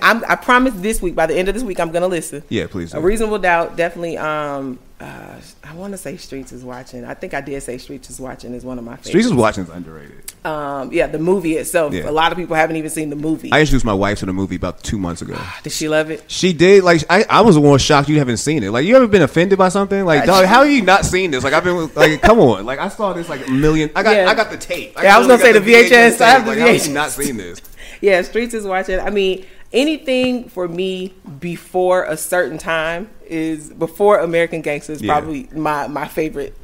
I, 0.01 0.21
I 0.29 0.35
promise 0.35 0.73
this 0.77 1.01
week 1.01 1.15
by 1.15 1.25
the 1.27 1.35
end 1.35 1.47
of 1.47 1.53
this 1.53 1.63
week 1.63 1.79
I'm 1.79 1.91
gonna 1.91 2.07
listen. 2.07 2.43
Yeah, 2.49 2.67
please. 2.67 2.93
A 2.93 3.01
reasonable 3.01 3.37
doubt, 3.39 3.75
definitely. 3.75 4.17
Um, 4.17 4.79
uh, 5.01 5.41
I 5.63 5.73
want 5.73 5.93
to 5.93 5.97
say 5.97 6.15
Streets 6.17 6.51
is 6.51 6.63
watching. 6.63 7.03
I 7.05 7.15
think 7.15 7.33
I 7.33 7.41
did 7.41 7.61
say 7.63 7.77
Streets 7.79 8.09
is 8.11 8.19
watching 8.19 8.53
is 8.53 8.63
one 8.63 8.77
of 8.77 8.83
my 8.85 8.91
favorites. 8.91 9.09
Streets 9.09 9.25
is 9.27 9.33
watching 9.33 9.63
is 9.63 9.69
underrated. 9.69 10.31
um, 10.45 10.93
yeah, 10.93 11.07
the 11.07 11.17
movie 11.17 11.57
itself. 11.57 11.91
Yeah. 11.93 12.07
A 12.07 12.11
lot 12.11 12.31
of 12.31 12.37
people 12.37 12.55
haven't 12.55 12.75
even 12.75 12.91
seen 12.91 13.09
the 13.09 13.15
movie. 13.15 13.51
I 13.51 13.61
introduced 13.61 13.83
my 13.83 13.93
wife 13.95 14.19
to 14.19 14.27
the 14.27 14.33
movie 14.33 14.55
about 14.57 14.83
two 14.83 14.99
months 14.99 15.21
ago. 15.23 15.35
Did 15.63 15.71
she 15.73 15.89
love 15.89 16.11
it? 16.11 16.23
She 16.29 16.53
did 16.53 16.83
like 16.83 17.03
I, 17.09 17.25
I 17.29 17.41
was 17.41 17.57
more 17.57 17.79
shocked 17.79 18.09
you 18.09 18.19
haven't 18.19 18.37
seen 18.37 18.61
it. 18.63 18.69
Like 18.69 18.85
you 18.85 18.95
ever 18.95 19.07
been 19.07 19.23
offended 19.23 19.57
by 19.57 19.69
something? 19.69 20.05
Like 20.05 20.25
dog, 20.25 20.45
how 20.53 20.63
have 20.63 20.71
you 20.71 20.83
not 20.83 21.03
seen 21.03 21.31
this? 21.31 21.43
Like 21.43 21.53
I've 21.53 21.63
been 21.63 21.89
like 21.95 22.21
come 22.21 22.39
on. 22.39 22.65
Like 22.65 22.77
I 22.79 22.87
saw 22.89 23.11
this 23.13 23.27
like 23.27 23.47
a 23.47 23.51
million. 23.51 23.89
I 23.95 24.03
got 24.03 24.15
Yeah. 24.15 24.29
I 24.29 24.35
got 24.35 24.51
the 24.51 24.57
tape. 24.57 24.93
Yeah, 25.01 25.15
I 25.15 25.17
was 25.17 25.27
gonna 25.27 25.41
say 25.41 25.51
the 25.51 25.59
VHS. 25.59 26.21
I 26.21 26.29
have 26.29 26.45
the 26.45 26.51
Like, 26.51 26.59
how 26.59 26.67
have 26.67 26.85
you 26.87 26.93
not 26.93 27.09
seen 27.11 27.37
this? 27.37 27.59
Yeah, 28.01 28.23
Streets 28.23 28.55
is 28.55 28.65
watching. 28.65 28.99
I 28.99 29.11
mean, 29.11 29.45
anything 29.73 30.49
for 30.49 30.67
me 30.67 31.13
before 31.39 32.03
a 32.03 32.17
certain 32.17 32.57
time 32.57 33.09
is 33.27 33.69
before 33.71 34.19
American 34.19 34.61
Gangster 34.61 34.93
is 34.93 35.01
Yeah. 35.01 35.13
probably 35.13 35.49
my 35.53 35.87
my 35.87 36.07
favorite. 36.07 36.55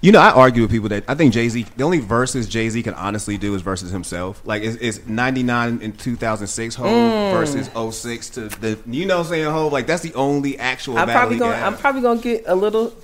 You 0.00 0.12
know, 0.12 0.20
I 0.20 0.30
argue 0.30 0.62
with 0.62 0.70
people 0.70 0.88
that 0.90 1.02
I 1.08 1.16
think 1.16 1.32
Jay 1.32 1.48
Z. 1.48 1.66
The 1.76 1.82
only 1.82 1.98
verses 1.98 2.46
Jay 2.48 2.68
Z 2.68 2.80
can 2.84 2.94
honestly 2.94 3.36
do 3.36 3.54
is 3.56 3.62
versus 3.62 3.90
himself. 3.90 4.40
Like 4.44 4.62
it's, 4.62 4.76
it's 4.80 5.04
ninety 5.08 5.42
nine 5.42 5.80
in 5.82 5.90
two 5.92 6.14
thousand 6.14 6.46
six 6.46 6.76
Hove 6.76 6.86
Mm. 6.88 7.32
versus 7.32 7.68
06 7.96 8.30
to 8.30 8.40
the 8.48 8.78
you 8.86 9.06
know 9.06 9.16
what 9.18 9.26
I'm 9.26 9.30
saying 9.30 9.44
Hove. 9.50 9.72
Like 9.72 9.88
that's 9.88 10.02
the 10.02 10.14
only 10.14 10.56
actual. 10.58 10.98
I'm 10.98 11.08
probably 11.08 11.38
going. 11.38 11.60
I'm 11.60 11.76
probably 11.76 12.02
going 12.02 12.18
to 12.18 12.22
get 12.22 12.44
a 12.46 12.54
little 12.54 12.94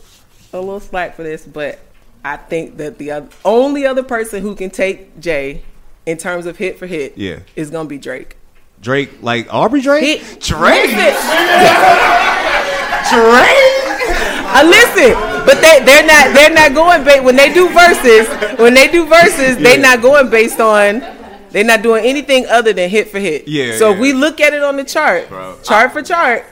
a 0.53 0.61
little 0.61 0.79
slack 0.79 1.17
for 1.17 1.25
this, 1.25 1.45
but 1.45 1.81
I 2.25 2.37
think 2.37 2.77
that 2.77 2.99
the 2.99 3.11
other, 3.11 3.29
only 3.45 3.87
other 3.87 4.05
person 4.05 4.41
who 4.43 4.55
can 4.55 4.71
take 4.71 5.19
Jay 5.19 5.65
in 6.07 6.17
terms 6.17 6.47
of 6.47 6.57
hit 6.59 6.79
for 6.79 6.87
hit, 6.87 7.19
Yeah. 7.19 7.41
is 7.57 7.71
going 7.71 7.87
to 7.87 7.89
be 7.91 7.99
Drake. 7.99 8.37
Drake, 8.81 9.11
like 9.23 9.53
Aubrey 9.53 9.81
Drake, 9.81 10.21
Hit 10.21 10.41
Drake, 10.41 10.91
Listen, 10.91 11.15
Drake. 13.11 13.73
uh, 14.47 14.63
listen, 14.67 15.13
but 15.47 15.61
they 15.61 15.81
they're 15.85 16.07
not 16.07 16.35
they're 16.35 16.51
not 16.53 16.75
going 16.75 17.05
ba- 17.05 17.23
when 17.23 17.37
they 17.37 17.53
do 17.53 17.69
verses 17.71 18.29
when 18.59 18.75
they 18.75 18.89
do 18.89 19.07
verses 19.07 19.57
they're 19.59 19.79
not 19.81 20.01
going 20.03 20.29
based 20.31 20.61
on 20.61 21.01
they're 21.51 21.65
not 21.65 21.83
doing 21.83 22.05
anything 22.05 22.47
other 22.47 22.73
than 22.73 22.91
hit 22.91 23.09
for 23.09 23.19
hit. 23.21 23.47
Yeah, 23.47 23.79
So 23.79 23.93
yeah. 23.93 24.01
we 24.01 24.13
look 24.13 24.41
at 24.41 24.53
it 24.55 24.63
on 24.63 24.77
the 24.77 24.85
chart, 24.85 25.29
Bro. 25.29 25.59
chart 25.63 25.93
for 25.93 26.03
chart. 26.03 26.45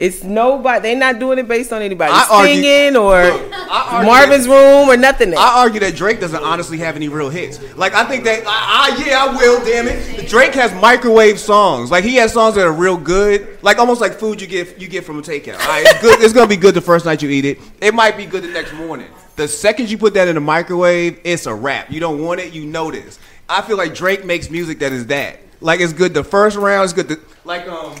It's 0.00 0.24
nobody. 0.24 0.82
They're 0.82 0.96
not 0.98 1.20
doing 1.20 1.38
it 1.38 1.46
based 1.46 1.72
on 1.72 1.80
anybody 1.80 2.12
I 2.12 2.26
argue- 2.28 2.54
singing 2.54 2.96
or 2.96 3.14
I 3.14 3.88
argue 3.92 4.10
Marvin's 4.10 4.48
room 4.48 4.88
or 4.88 4.96
nothing. 4.96 5.32
I 5.32 5.60
argue 5.60 5.78
that 5.78 5.94
Drake 5.94 6.18
doesn't 6.18 6.42
honestly 6.42 6.78
have 6.78 6.96
any 6.96 7.08
real 7.08 7.28
hits. 7.28 7.60
Like 7.76 7.94
I 7.94 8.04
think 8.04 8.24
that, 8.24 8.42
I, 8.44 8.96
I, 8.98 9.04
yeah, 9.06 9.24
I 9.24 9.36
will. 9.36 9.64
Damn 9.64 9.86
it, 9.86 10.28
Drake 10.28 10.54
has 10.54 10.72
microwave 10.82 11.38
songs. 11.38 11.92
Like 11.92 12.02
he 12.02 12.16
has 12.16 12.32
songs 12.32 12.56
that 12.56 12.66
are 12.66 12.72
real 12.72 12.96
good, 12.96 13.62
like 13.62 13.78
almost 13.78 14.00
like 14.00 14.14
food 14.14 14.40
you 14.40 14.48
get 14.48 14.80
you 14.80 14.88
get 14.88 15.04
from 15.04 15.18
a 15.20 15.22
takeout. 15.22 15.60
All 15.60 15.68
right, 15.68 15.84
it's 15.86 16.00
good. 16.02 16.20
It's 16.20 16.32
gonna 16.32 16.48
be 16.48 16.56
good 16.56 16.74
the 16.74 16.80
first 16.80 17.04
night 17.04 17.22
you 17.22 17.30
eat 17.30 17.44
it. 17.44 17.58
It 17.80 17.94
might 17.94 18.16
be 18.16 18.26
good 18.26 18.42
the 18.42 18.48
next 18.48 18.72
morning. 18.74 19.06
The 19.36 19.46
second 19.46 19.88
you 19.88 19.98
put 19.98 20.14
that 20.14 20.26
in 20.26 20.34
the 20.34 20.40
microwave, 20.40 21.20
it's 21.22 21.46
a 21.46 21.54
wrap. 21.54 21.92
You 21.92 22.00
don't 22.00 22.20
want 22.20 22.40
it, 22.40 22.52
you 22.52 22.66
know 22.66 22.90
this. 22.90 23.20
I 23.48 23.62
feel 23.62 23.76
like 23.76 23.94
Drake 23.94 24.24
makes 24.24 24.50
music 24.50 24.80
that 24.80 24.92
is 24.92 25.06
that. 25.06 25.38
Like 25.60 25.78
it's 25.78 25.92
good 25.92 26.12
the 26.12 26.24
first 26.24 26.56
round. 26.56 26.84
It's 26.84 26.92
good. 26.92 27.06
The, 27.06 27.20
like 27.44 27.68
um. 27.68 27.94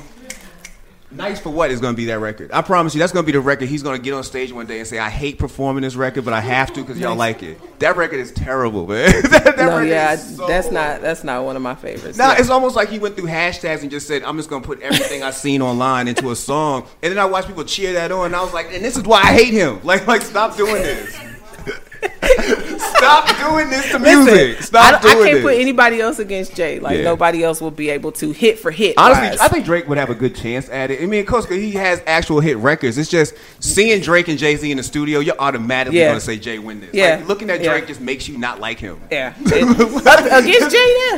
Nice 1.14 1.38
for 1.40 1.50
what 1.50 1.70
is 1.70 1.78
going 1.80 1.92
to 1.94 1.96
be 1.96 2.06
that 2.06 2.18
record? 2.20 2.50
I 2.52 2.62
promise 2.62 2.94
you, 2.94 2.98
that's 2.98 3.12
going 3.12 3.22
to 3.24 3.26
be 3.26 3.32
the 3.32 3.40
record. 3.40 3.68
He's 3.68 3.82
going 3.82 3.96
to 3.98 4.02
get 4.02 4.14
on 4.14 4.24
stage 4.24 4.50
one 4.50 4.64
day 4.66 4.78
and 4.78 4.88
say, 4.88 4.98
"I 4.98 5.10
hate 5.10 5.38
performing 5.38 5.82
this 5.82 5.94
record, 5.94 6.24
but 6.24 6.32
I 6.32 6.40
have 6.40 6.72
to 6.72 6.80
because 6.80 6.98
y'all 6.98 7.14
like 7.16 7.42
it." 7.42 7.58
That 7.80 7.96
record 7.96 8.18
is 8.20 8.32
terrible, 8.32 8.86
man. 8.86 9.10
that, 9.30 9.44
that 9.44 9.56
no, 9.58 9.66
record 9.76 9.88
yeah, 9.88 10.12
is 10.14 10.36
so- 10.36 10.46
that's 10.46 10.70
not 10.70 11.02
that's 11.02 11.22
not 11.22 11.44
one 11.44 11.54
of 11.56 11.62
my 11.62 11.74
favorites. 11.74 12.16
Nah, 12.16 12.32
Yeah. 12.32 12.38
it's 12.40 12.48
almost 12.50 12.76
like 12.76 12.88
he 12.88 12.98
went 12.98 13.16
through 13.16 13.28
hashtags 13.28 13.82
and 13.82 13.90
just 13.90 14.06
said, 14.08 14.22
"I'm 14.22 14.36
just 14.38 14.48
going 14.48 14.62
to 14.62 14.66
put 14.66 14.80
everything 14.80 15.22
I've 15.22 15.34
seen 15.34 15.60
online 15.60 16.08
into 16.08 16.30
a 16.30 16.36
song," 16.36 16.86
and 17.02 17.10
then 17.12 17.18
I 17.18 17.26
watched 17.26 17.46
people 17.48 17.64
cheer 17.64 17.92
that 17.92 18.10
on, 18.10 18.26
and 18.26 18.36
I 18.36 18.42
was 18.42 18.54
like, 18.54 18.72
"And 18.72 18.82
this 18.84 18.96
is 18.96 19.02
why 19.04 19.20
I 19.20 19.32
hate 19.34 19.52
him." 19.52 19.80
Like, 19.84 20.06
like, 20.06 20.22
stop 20.22 20.56
doing 20.56 20.74
this. 20.82 21.14
Stop 23.02 23.50
doing 23.50 23.70
this 23.70 23.90
to 23.90 23.98
Listen, 23.98 24.24
music. 24.24 24.58
I, 24.58 24.60
Stop 24.62 24.94
I 24.94 25.00
doing 25.02 25.24
can't 25.24 25.34
this. 25.36 25.42
put 25.42 25.54
anybody 25.54 26.00
else 26.00 26.18
against 26.18 26.54
Jay. 26.54 26.78
Like 26.78 26.98
Yeah. 26.98 27.04
nobody 27.04 27.42
else 27.44 27.60
will 27.60 27.70
be 27.70 27.90
able 27.90 28.12
to 28.12 28.32
hit 28.32 28.58
for 28.58 28.70
hit. 28.70 28.94
Honestly, 28.96 29.28
wise. 29.28 29.40
I 29.40 29.48
think 29.48 29.64
Drake 29.64 29.88
would 29.88 29.98
have 29.98 30.10
a 30.10 30.14
good 30.14 30.34
chance 30.34 30.68
at 30.68 30.90
it. 30.90 31.02
I 31.02 31.06
mean, 31.06 31.20
of 31.20 31.26
course, 31.26 31.46
'cause 31.46 31.56
he 31.56 31.72
has 31.72 32.00
actual 32.06 32.40
hit 32.40 32.56
records. 32.58 32.98
It's 32.98 33.10
just 33.10 33.34
seeing 33.60 34.00
Drake 34.00 34.28
and 34.28 34.38
Jay 34.38 34.56
Z 34.56 34.70
in 34.70 34.76
the 34.76 34.82
studio, 34.82 35.20
you're 35.20 35.38
automatically 35.38 35.98
Yeah. 36.00 36.08
going 36.08 36.18
to 36.20 36.24
say 36.24 36.36
Jay 36.38 36.58
win 36.58 36.80
this. 36.80 36.90
Yeah. 36.92 37.16
Like, 37.16 37.28
looking 37.28 37.50
at 37.50 37.60
Yeah. 37.62 37.70
Drake 37.72 37.86
just 37.86 38.00
makes 38.00 38.28
you 38.28 38.38
not 38.38 38.60
like 38.60 38.78
him. 38.78 38.98
yeah, 39.10 39.32
It- 39.40 40.32
against 40.32 40.70
Jay. 40.74 41.11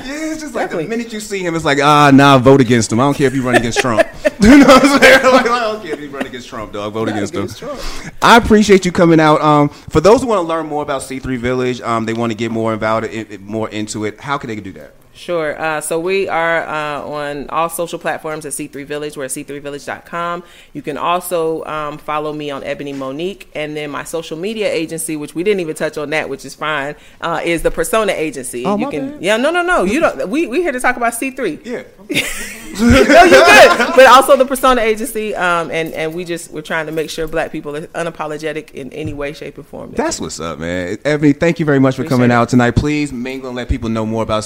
Yeah, 0.54 0.60
Yeah, 0.60 0.66
it's 0.66 0.70
just 0.70 0.72
like 0.74 0.88
the 0.88 0.88
minute 0.88 1.12
you 1.12 1.20
see 1.20 1.40
him, 1.44 1.54
it's 1.54 1.64
like, 1.64 1.78
ah, 1.80 2.10
nah, 2.12 2.38
vote 2.38 2.60
against 2.60 2.92
him. 2.92 3.00
I 3.00 3.04
don't 3.04 3.14
care 3.14 3.26
if 3.26 3.34
you 3.34 3.42
run 3.42 3.56
against 3.56 3.80
Trump. 3.80 4.06
you 4.40 4.58
know 4.58 4.66
what 4.66 4.84
I'm 4.84 5.00
saying? 5.00 5.20
Like, 5.34 5.48
I 5.48 5.60
don't 5.60 5.82
care 5.82 5.94
if 5.94 6.00
you 6.00 6.10
run 6.10 6.26
against 6.26 6.48
Trump, 6.48 6.72
dog. 6.72 6.92
Vote 6.92 7.08
against 7.08 7.34
him. 7.34 7.48
Trump. 7.48 7.80
I 8.22 8.36
appreciate 8.36 8.84
you 8.84 8.92
coming 8.92 9.18
out. 9.18 9.40
Um, 9.40 9.68
for 9.68 10.00
those 10.00 10.20
who 10.20 10.28
want 10.28 10.38
to 10.38 10.48
learn 10.48 10.66
more 10.66 10.82
about 10.82 11.02
C3 11.02 11.38
Village, 11.38 11.80
um, 11.80 12.04
they 12.04 12.12
want 12.12 12.30
to 12.30 12.36
get 12.36 12.50
more 12.50 12.72
about 12.72 13.04
it, 13.04 13.32
it, 13.32 13.40
more 13.40 13.68
into 13.68 14.04
it. 14.04 14.20
How 14.20 14.38
can 14.38 14.48
they 14.48 14.56
do 14.56 14.72
that? 14.72 14.94
Sure. 15.14 15.60
Uh, 15.60 15.80
so 15.80 16.00
we 16.00 16.28
are 16.28 16.66
uh, 16.66 17.02
on 17.02 17.48
all 17.50 17.68
social 17.68 17.98
platforms 17.98 18.44
at 18.44 18.52
C3 18.52 18.84
Village. 18.84 19.16
We're 19.16 19.24
at 19.24 19.30
c3village.com. 19.30 20.42
You 20.72 20.82
can 20.82 20.98
also 20.98 21.64
um, 21.64 21.98
follow 21.98 22.32
me 22.32 22.50
on 22.50 22.62
Ebonee 22.62 22.96
Monique. 22.96 23.48
And 23.54 23.76
then 23.76 23.90
my 23.90 24.04
social 24.04 24.36
media 24.36 24.70
agency, 24.72 25.16
which 25.16 25.34
we 25.34 25.44
didn't 25.44 25.60
even 25.60 25.74
touch 25.74 25.96
on 25.96 26.10
that, 26.10 26.28
which 26.28 26.44
is 26.44 26.54
fine, 26.54 26.96
uh, 27.20 27.40
is 27.44 27.62
the 27.62 27.70
Persona 27.70 28.12
Agency. 28.12 28.64
Oh, 28.64 28.76
you 28.76 28.86
my 28.86 28.90
can, 28.90 29.10
bad. 29.12 29.22
Yeah, 29.22 29.36
no, 29.36 29.50
no, 29.50 29.62
no. 29.62 29.84
You 29.84 30.00
don't. 30.00 30.28
We 30.28 30.46
we 30.46 30.62
here 30.62 30.72
to 30.72 30.80
talk 30.80 30.96
about 30.96 31.12
C3. 31.12 31.64
Yeah. 31.64 31.82
no, 32.80 33.24
you're 33.24 33.44
good. 33.44 33.96
But 33.96 34.06
also 34.06 34.36
the 34.36 34.44
Persona 34.44 34.80
Agency, 34.80 35.34
um, 35.34 35.70
and 35.70 35.92
and 35.92 36.14
we 36.14 36.24
just 36.24 36.50
we're 36.50 36.62
trying 36.62 36.86
to 36.86 36.92
make 36.92 37.10
sure 37.10 37.28
Black 37.28 37.52
people 37.52 37.76
are 37.76 37.86
unapologetic 37.88 38.72
in 38.72 38.92
any 38.92 39.14
way, 39.14 39.32
shape, 39.32 39.58
or 39.58 39.62
form. 39.62 39.92
That's 39.92 40.20
what's 40.20 40.40
up, 40.40 40.58
man. 40.58 40.96
Ebonee, 40.98 41.38
thank 41.38 41.60
you 41.60 41.66
very 41.66 41.78
much 41.78 41.96
for 41.96 42.02
Appreciate 42.02 42.16
coming 42.16 42.30
it. 42.30 42.34
out 42.34 42.48
tonight. 42.48 42.72
Please 42.72 43.12
mingle 43.12 43.50
and 43.50 43.56
let 43.56 43.68
people 43.68 43.88
know 43.88 44.04
more 44.04 44.22
about 44.22 44.44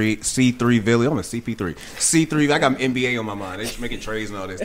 C3 0.00 0.60
C3 0.60 0.80
Village. 0.80 1.10
I'm 1.10 1.18
a 1.18 1.22
CP3. 1.22 1.76
C3. 1.76 2.52
I 2.52 2.58
got 2.58 2.72
NBA 2.72 3.18
on 3.18 3.26
my 3.26 3.34
mind. 3.34 3.60
They 3.60 3.66
just 3.66 3.80
making 3.80 4.00
trades 4.00 4.30
and 4.30 4.38
all 4.38 4.46
this. 4.46 4.62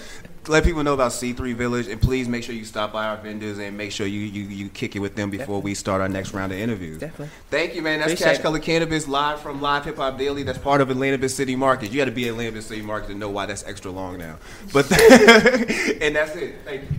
Let 0.47 0.63
people 0.63 0.83
know 0.83 0.93
about 0.93 1.11
C3 1.11 1.55
Village, 1.55 1.87
and 1.87 1.99
please 1.99 2.27
make 2.27 2.43
sure 2.43 2.53
you 2.53 2.65
stop 2.65 2.93
by 2.93 3.07
our 3.07 3.17
vendors 3.17 3.57
and 3.57 3.75
make 3.75 3.91
sure 3.91 4.05
you 4.05 4.19
you, 4.19 4.43
you 4.43 4.69
kick 4.69 4.95
it 4.95 4.99
with 4.99 5.15
them 5.15 5.29
before 5.29 5.61
we 5.61 5.73
start 5.73 6.01
our 6.01 6.09
next 6.09 6.33
round 6.33 6.51
of 6.51 6.59
interviews. 6.59 6.99
Definitely. 6.99 7.29
Thank 7.49 7.75
you, 7.75 7.81
man. 7.81 7.99
That's 7.99 8.13
Appreciate 8.13 8.27
Cash 8.27 8.39
it. 8.39 8.43
Color 8.43 8.59
Cannabis 8.59 9.07
live 9.07 9.41
from 9.41 9.61
Live 9.61 9.85
Hip 9.85 9.97
Hop 9.97 10.17
Daily. 10.17 10.43
That's 10.43 10.59
part 10.59 10.81
of 10.81 10.89
Atlanta 10.89 11.17
Biz 11.17 11.33
City 11.33 11.55
Market. 11.55 11.91
You 11.91 11.97
got 11.97 12.05
to 12.05 12.11
be 12.11 12.27
at 12.27 12.31
Atlanta 12.31 12.51
Biz 12.51 12.67
City 12.67 12.81
Market 12.81 13.07
to 13.07 13.15
know 13.15 13.29
why 13.29 13.47
that's 13.47 13.63
extra 13.63 13.91
long 13.91 14.17
now. 14.17 14.37
But 14.71 14.91
and 14.91 16.15
that's 16.15 16.35
it. 16.35 16.55
Thank 16.63 16.83
you. 16.83 16.89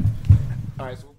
All 0.79 0.87
right. 0.87 0.99
So 0.99 1.16